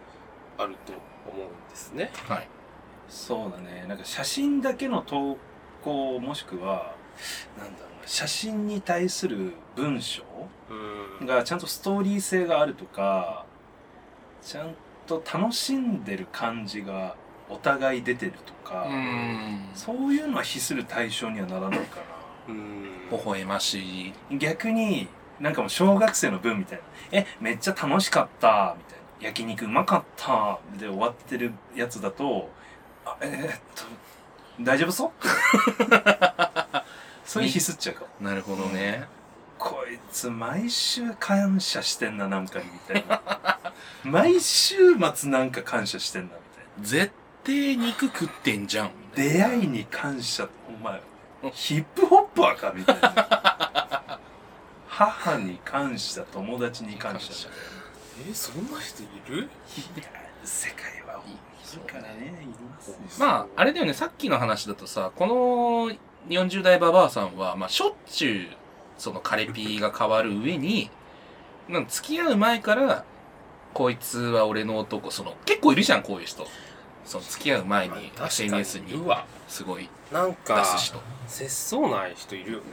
[0.58, 0.92] あると
[1.32, 2.10] 思うんですね。
[2.28, 2.48] はい。
[3.08, 3.86] そうだね。
[3.88, 5.38] なんか写真だけの投
[5.82, 6.94] 稿もしくは
[7.58, 10.24] なんだろうな写真に対する文章
[11.20, 11.26] うん。
[11.26, 13.46] がちゃんとストーリー性があるとか
[14.42, 14.74] ちゃん
[15.20, 17.16] と楽しんでる感じが
[17.48, 19.68] お互い出てるとか、うん。
[19.74, 21.98] そういうのは必する対象にはならないか
[22.48, 22.82] うん。
[23.10, 24.12] 微笑ましい。
[24.30, 25.08] な逆に
[25.40, 26.84] なんかもう小学生の文みたいな
[27.18, 32.48] 「えめっちゃ楽しかった」みたいな「焼肉うまかった」で終わってるやつだと
[33.04, 33.84] 「あえーっと
[34.60, 35.10] 大丈夫そう?
[37.24, 38.28] 」そういう必須っちゃうかも。
[38.28, 39.04] なるほどね
[39.62, 43.22] こいつ毎週感謝してんななんかにみたいな。
[44.02, 46.34] 毎週末なんか感謝してんな
[46.78, 47.12] み絶
[47.44, 48.90] 対肉食ってんじゃん。
[49.14, 51.00] たいな出会いに感謝お前。
[51.52, 54.18] ヒップホッパーかみたいな。
[54.88, 57.32] 母に感謝友達に感謝。
[58.28, 59.42] えそんな人いる？
[59.96, 60.04] いや
[60.44, 62.96] 世界はいるからねいますよ。
[63.18, 65.96] まああれだよねさっきの話だとさこの
[66.28, 68.61] 40代ババアさんは、まあ、しょっちゅう
[68.98, 70.90] そのカレピーが変わる上に
[71.68, 73.04] なん付き合う前から
[73.72, 76.46] こいつは俺の男その結構いるじゃんこういう人。
[77.04, 79.02] その付き合う前に SNS に。
[79.48, 81.00] すごいなん出かす人。
[81.26, 82.64] 節操ない人いるよね。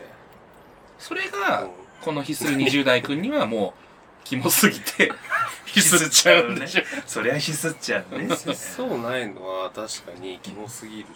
[0.97, 1.69] それがうん。
[2.01, 3.73] このヒスる20代君にはも
[4.21, 5.11] うキモすぎて
[5.65, 6.83] ヒスっちゃうんでしょ。
[7.05, 8.27] そりゃ必須っちゃうね。
[8.35, 11.07] 節操ないのは確かにキモすぎる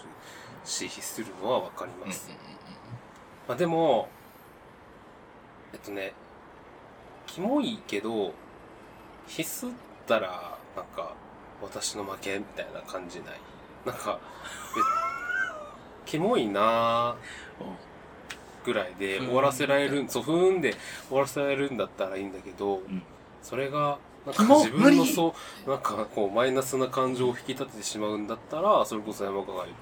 [0.66, 2.30] し必するのは分かります。
[3.48, 4.10] まあでも、
[5.74, 6.14] えっとね、
[7.28, 8.34] キモいけど、
[9.28, 9.74] 必須っ
[10.08, 11.14] たら、なんか、
[11.62, 13.40] 私の負けみたいな感じない？
[13.86, 14.20] なんか、
[14.78, 14.80] え
[16.06, 20.76] キモいなーぐらいで終わらせられる、そう、ふーんで
[21.08, 23.04] 終わらせられるんだったらいいんだけど、ん。
[23.42, 25.34] それが、なんか自分のそ
[25.66, 29.76] う、なんかこう、マイナスな感情を引き立ててしまうんだったら、それこそ山川が言っ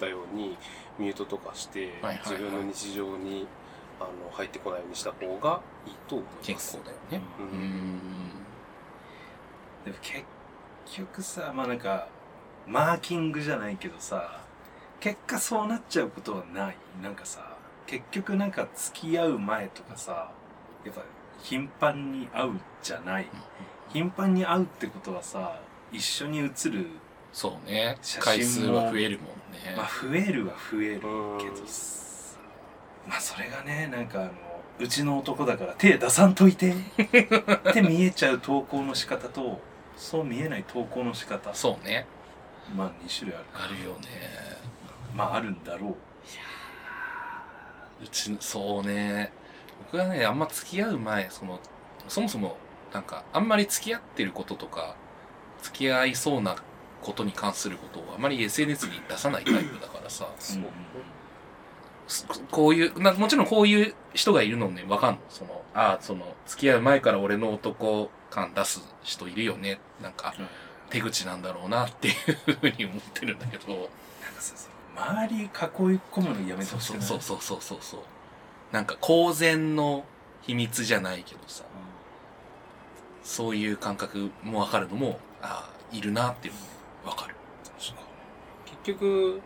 [0.00, 0.56] たように、
[0.98, 1.92] ミュートとかして、
[2.24, 3.46] 自分の日常に
[4.00, 6.46] あの入ってこないようにした方がいいと思います。
[6.46, 7.20] 結構だよね。
[7.38, 7.48] ううん。
[7.48, 7.98] ん
[9.84, 10.24] でも結
[10.96, 12.08] 局さまあなんか
[12.66, 14.40] マーキングじゃないけどさ
[15.00, 16.76] 結果そうなっちゃうことはない。
[17.02, 20.32] なんかさ結局なんか付き合う前とかさ
[20.84, 21.02] やっぱ
[21.42, 23.26] 頻繁に会うじゃない。
[23.88, 26.86] 頻繁に会うってことはさ一緒に写る
[27.32, 27.96] そうね。
[28.02, 32.07] 写真も回数は増えるもんね、まあ増えるは増えるうんけどさ
[33.08, 34.30] まあそれがねなんかあの
[34.78, 36.72] うちの男だから手出さんといて。
[37.70, 39.60] って見えちゃう投稿の仕方と
[39.96, 41.52] そう見えない投稿の仕方。
[41.54, 42.06] そうね。
[42.76, 44.06] まあ2種類あるあるよね。
[45.14, 45.94] まああるんだろう。
[48.04, 49.32] うちそうね。
[49.90, 51.58] 僕はねあんま付き合う前その
[52.06, 52.56] そもそも
[52.92, 54.94] なんかあんまり付き合ってることとか
[55.62, 56.56] 付き合いそうな
[57.02, 60.28] ことに関することをあまり SNS に出さないタイプだからさ。
[60.38, 60.60] そうす
[62.50, 64.84] こういうなもちろんこういう人がいるのね。
[64.88, 65.20] わかんの。
[65.28, 69.80] そのああその付き合う前から俺の男感出す人いるよね。
[70.02, 70.34] なんか
[70.90, 73.74] 手口なんだろうなっていうふうに思ってるんだけど。
[73.74, 73.84] なん
[74.34, 75.48] かさその周り囲い
[76.10, 77.18] 込むのやめてそうそうほしくない？
[77.18, 78.00] そうそうそうそうそう
[78.72, 80.04] なんか公然の
[80.42, 81.64] 秘密じゃないけどさ。
[83.22, 87.34] そういう感覚もわかるのもああいるなっていうのもわかる。
[88.84, 89.42] 結局、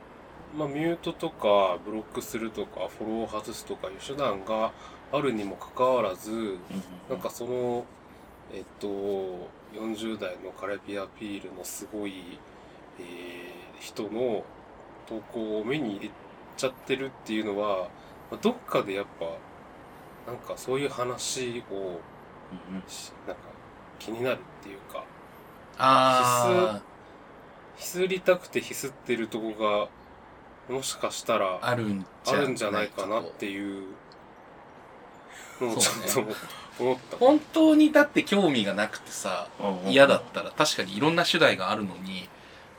[0.57, 4.73] まあ、ミュートとかブロックするとかフォロー外すとかいう手段が
[5.13, 6.59] あるにもかかわらず
[7.09, 7.85] なんかその
[8.53, 8.89] えっと
[9.73, 12.39] 40代のカレピアピールのすごい、
[12.99, 14.45] えー人の
[15.09, 16.11] 投稿を目に入れ
[16.57, 17.89] ちゃってるっていうのは、
[18.31, 19.27] まあどっかでやっぱ
[20.31, 22.01] なんかそういう話を
[22.87, 23.43] しなんか
[23.99, 25.05] 気になるっていうか
[25.79, 26.81] あ
[27.77, 29.89] ひすりたくてひすってるとこが
[30.69, 33.85] もしかしたらああるんあるんじゃないかなっていう
[35.61, 37.17] のをちょっと思った。
[37.19, 39.49] 本当にだって興味がなくてさ
[39.85, 42.29] うん嫌だったら確かにいろんな手段があるのに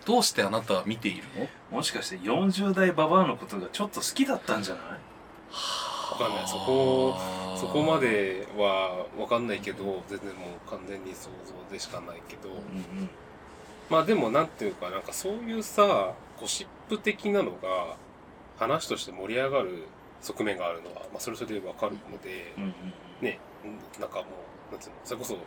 [0.06, 1.24] どうしてあなたは見ている
[1.72, 1.78] の？
[1.78, 4.84] もしかして40代ババアのことがちょっと好きだったんじゃない？
[4.84, 6.48] わかんない。
[6.48, 7.18] そこ
[7.58, 13.10] そこまではわかんないけど全然もう完全に想像でしかないけど、うん。
[13.90, 16.68] まあでもなんていうかなんかそういうさゴシッ
[16.98, 17.96] プ的なのが
[18.58, 19.84] 話として盛り上がる
[20.22, 22.74] 側面があるのは、まあ、それそれでわかるので、うんうん
[23.22, 23.40] ね
[23.98, 24.26] なんかも
[24.70, 25.38] うなんていうのそれこそ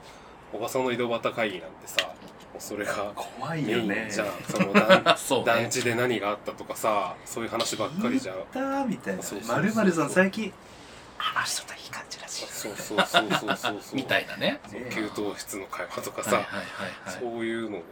[0.50, 2.14] おばさんの井戸端会議なんてさも
[2.58, 4.08] うそれが怖いよね。
[4.10, 4.28] じゃん。
[4.48, 5.44] その団 そうね。
[5.44, 8.36] 団地で何があったとかさそういう話ばっかりじゃん。
[8.36, 10.50] 聞みたいなまるまるさん最近
[11.18, 12.46] あの人といい感じらしい。
[12.46, 13.74] そうそうそうそうそう。
[13.92, 14.60] みたいなね。
[14.90, 16.64] 給湯室の会話とかさ、はいはいはい
[17.04, 17.82] はいそういうの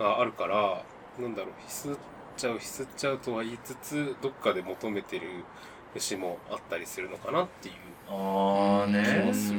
[0.00, 0.82] があるから
[1.20, 1.96] なんだろうひすっ
[2.36, 5.44] ちゃうひすっちゃうとは言いつつどっかで求めてる
[5.94, 7.74] 牛もあったりするのかなっていう。
[8.08, 9.24] ああ気ね。
[9.24, 9.58] もする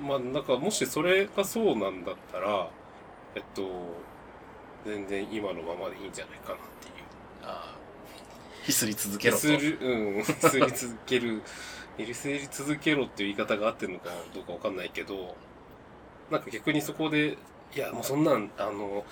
[0.00, 2.68] まあなんかもしそれがそうなんだったら
[3.36, 3.62] えっと
[4.84, 6.94] 全然今のままでいいんじゃないかなっていう。
[7.42, 7.74] ああ
[8.64, 9.40] ひすり続けろと。
[9.40, 10.22] するうん。
[10.22, 11.42] ひすり続ける。
[11.96, 15.36] ひすり続けろっていう言い方が合ってるのかどうかわかんないけど
[16.28, 17.38] なんか逆にそこで
[17.72, 19.04] いやもうそんなんあの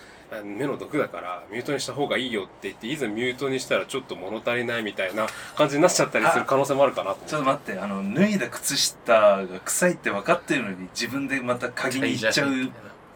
[0.43, 5.26] 目の毒だからミュートにした方がいいよって言っていざミュートにしたらちょっと物足りないみたいな
[5.57, 7.30] 感じになっちゃったりする可能性もあるかなと思って。
[7.30, 12.53] ちょっと待ってあの脱いだ靴下が臭いって分かってるのに自分でまた鍵に行っちゃう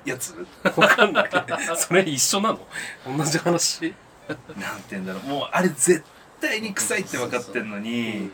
[0.04, 0.34] やつ？
[0.76, 1.30] わかんない
[1.76, 2.60] それ一緒なの？
[3.16, 3.94] 同じ話？
[4.28, 4.36] なん
[4.80, 5.22] て言うんだろう。
[5.28, 6.04] もうあれ絶
[6.40, 8.30] 対に臭いって分かってんのになんか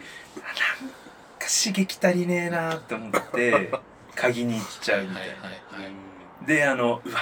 [1.40, 3.70] 刺激足りねえなって思って
[4.14, 5.34] 鍵に行っちゃうみたいな、はいは
[5.80, 5.88] いは
[6.42, 6.46] い。
[6.46, 7.20] であのうわ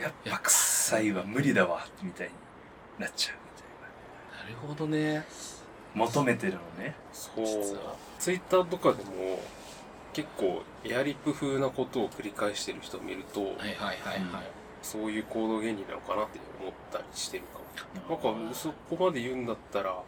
[0.00, 2.34] やっぱ臭いわ無理だわみたいに
[2.98, 4.44] なっちゃうみたいな。
[4.44, 5.24] なるほどね。
[5.94, 6.94] 求めてるのね。
[7.12, 7.46] そう。
[7.46, 9.40] 実はツイッターとかでも
[10.12, 13.96] 結構エアリップ風なことを繰り返してる人を見ると、はいはいはいはい。
[14.82, 17.66] そういう行動原理なのかなって思ったりしてるかも。
[18.08, 20.02] なんかそこまで言うんだったら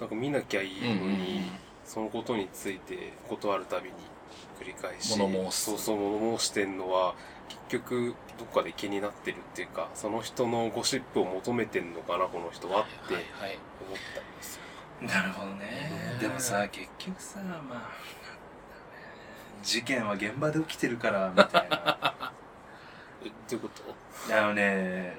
[0.00, 1.42] なんか見なきゃいいのに、
[1.94, 3.94] そのことについて断るたびに
[4.60, 5.64] 繰り返し物申す。
[5.66, 7.14] そうそう物申してんのは
[7.48, 14.58] 結局どっかで気になってるっていうかその人のゴシップを求めてんのかなこの人はって思ったりです
[15.00, 16.18] るなるほどね。
[16.20, 17.90] でもさ結局さまあ
[19.62, 22.32] 事件は現場で起きてるからみたいな。
[23.24, 23.68] えどういうこ
[24.28, 24.36] と？
[24.36, 25.16] あのね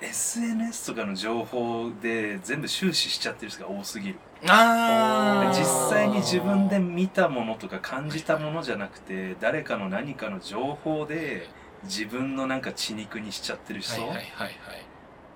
[0.00, 4.18] SNS とかの情報で全部終始しちゃってる人が多すぎる
[4.48, 5.58] あー。
[5.58, 11.48] 実際に自分で見たものとか感じたものじゃなくて誰かの何かの情報で
[11.84, 14.54] 自分のなんか血肉にしちゃってる人、はいはいはいはい。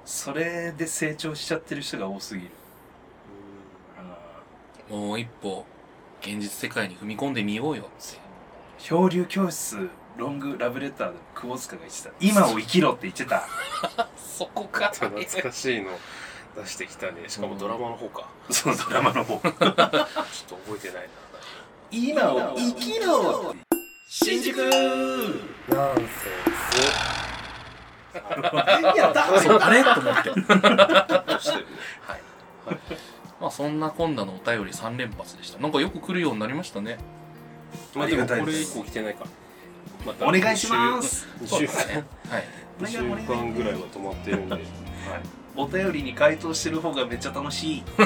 [0.05, 2.51] それで成長しちゃってる人が多すぎる、
[4.91, 5.67] あもう一歩
[6.23, 8.17] 現実世界に踏み込んでみようよって。
[8.17, 8.19] ー
[8.79, 12.11] 漂流教室ロングラブレターで久保塚が言ってた。
[12.21, 13.47] 今を生きろって言ってた。
[14.17, 14.89] そこか。
[14.89, 15.91] 懐かしいの
[16.63, 17.13] 出してきたね。
[17.29, 19.39] しかもドラマの方か、そのドラマの方。
[19.41, 21.09] ちょっと覚えてない
[21.91, 23.55] 今を生きろ
[24.09, 24.57] 新宿。
[24.59, 26.03] なナンセ
[28.91, 29.85] ンやったそうあれ？
[29.85, 30.31] と思って。
[30.31, 30.37] は
[32.17, 32.21] い。
[33.41, 35.59] まあそんな今度のお便り3連発でした。
[35.61, 36.99] なんかよく来るようになりましたね。
[37.95, 39.31] まあでもこれ以降来てないから。
[40.07, 41.29] またお願いします。
[41.41, 42.05] 2週そうですね。
[42.29, 42.45] はい。
[42.81, 44.57] 2週間ぐらいは止まってるんで
[45.59, 47.83] お便りに回答してる方がめっちゃ楽しい。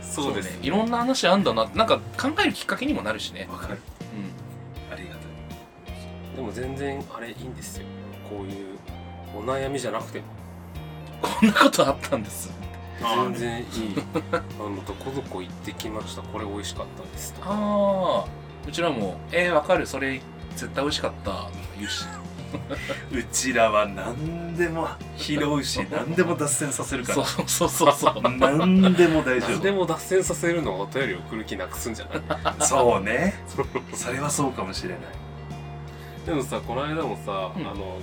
[0.00, 0.58] そうですね。
[0.62, 3.48] いろんな話あんだななんか考えるきっかけにもなるしね。
[3.50, 3.80] わかる。
[4.14, 4.94] うん。
[4.94, 5.18] ありがた
[5.92, 6.36] い。
[6.36, 7.86] でも全然あれいいんですよ。
[8.30, 8.78] こういう
[9.36, 10.26] お悩みじゃなくても。
[11.20, 12.52] こんなことあったんです。
[13.00, 13.66] 全然いい。
[14.30, 16.22] あのどこどこ行ってきました。
[16.22, 17.50] これ美味しかったですとか。
[17.50, 18.24] ああ
[18.68, 19.84] うちらも「えー、わかる。
[19.84, 20.20] それ
[20.54, 22.06] 絶対美味しかった」とか言うし
[23.12, 28.22] うちらは何でも拾うし 何でも脱線させるかそうらそうそうそう。
[28.38, 32.54] 何でも大丈何でも脱線させるのはお便り送る気なくすんじゃない？
[32.58, 33.34] 夫 そうね。
[33.94, 34.98] それはそうかもしれない。
[36.26, 37.66] でもさこの間もさ、うん。
[37.66, 37.98] あの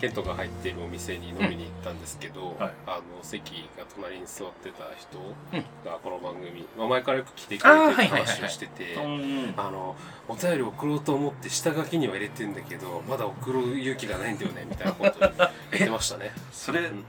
[0.00, 2.72] ケントが入っているお店に飲みに行ったんですけど、はい。
[2.86, 5.18] あの席が隣に座ってた人
[5.52, 5.60] うん。
[5.84, 9.94] がこの番組、まあ、前からよく来てくれて話をしててうんあの
[10.28, 15.18] お便り送ろうと思って下書きには入れてんだけどまだ送る勇気がないんだよねみたいなこと
[15.72, 16.32] 言ってましたね。
[16.52, 17.04] それうん。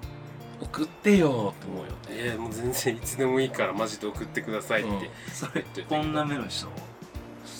[0.62, 2.24] 送ってよって思うよね。
[2.24, 5.00] いやもう全然いつでもいいからマジで送ってくださいってうん。
[5.34, 6.68] それ言ってこんな目の人？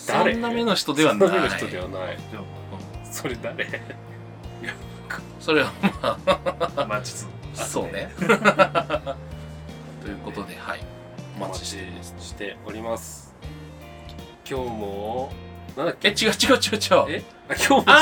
[0.06, 0.34] 誰？
[0.34, 1.28] そんな目の人ではない。
[1.28, 2.18] そんな目の人ではない。
[3.10, 3.66] それ誰？
[5.42, 6.18] それはま
[6.76, 6.86] あ。
[6.86, 8.12] まあちょっとそうね。
[8.16, 8.24] と
[10.08, 10.80] いうことではい。
[11.36, 11.88] お待ちして
[12.20, 13.34] しております。
[14.48, 15.32] 今日も
[15.76, 16.08] なんだっけ？
[16.08, 17.18] え違う違う違う違う。
[17.18, 17.24] え？
[17.48, 17.92] あ今日もあ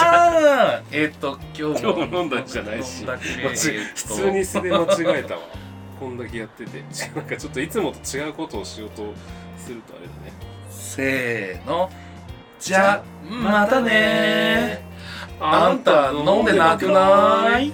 [0.76, 1.94] あえっ、と今日も。
[1.94, 3.06] 今日飲んだんじゃないし。
[3.08, 3.16] え
[3.94, 5.40] 普通に素で間違えたわ。
[5.98, 6.82] こんだけやってて。
[7.14, 9.14] なんかちょっといつもと違うことをしようと
[9.56, 10.32] するとあれだね。
[10.68, 11.90] せーの。
[12.58, 14.89] じゃあまたね
[15.40, 17.72] あんた飲んでなくない？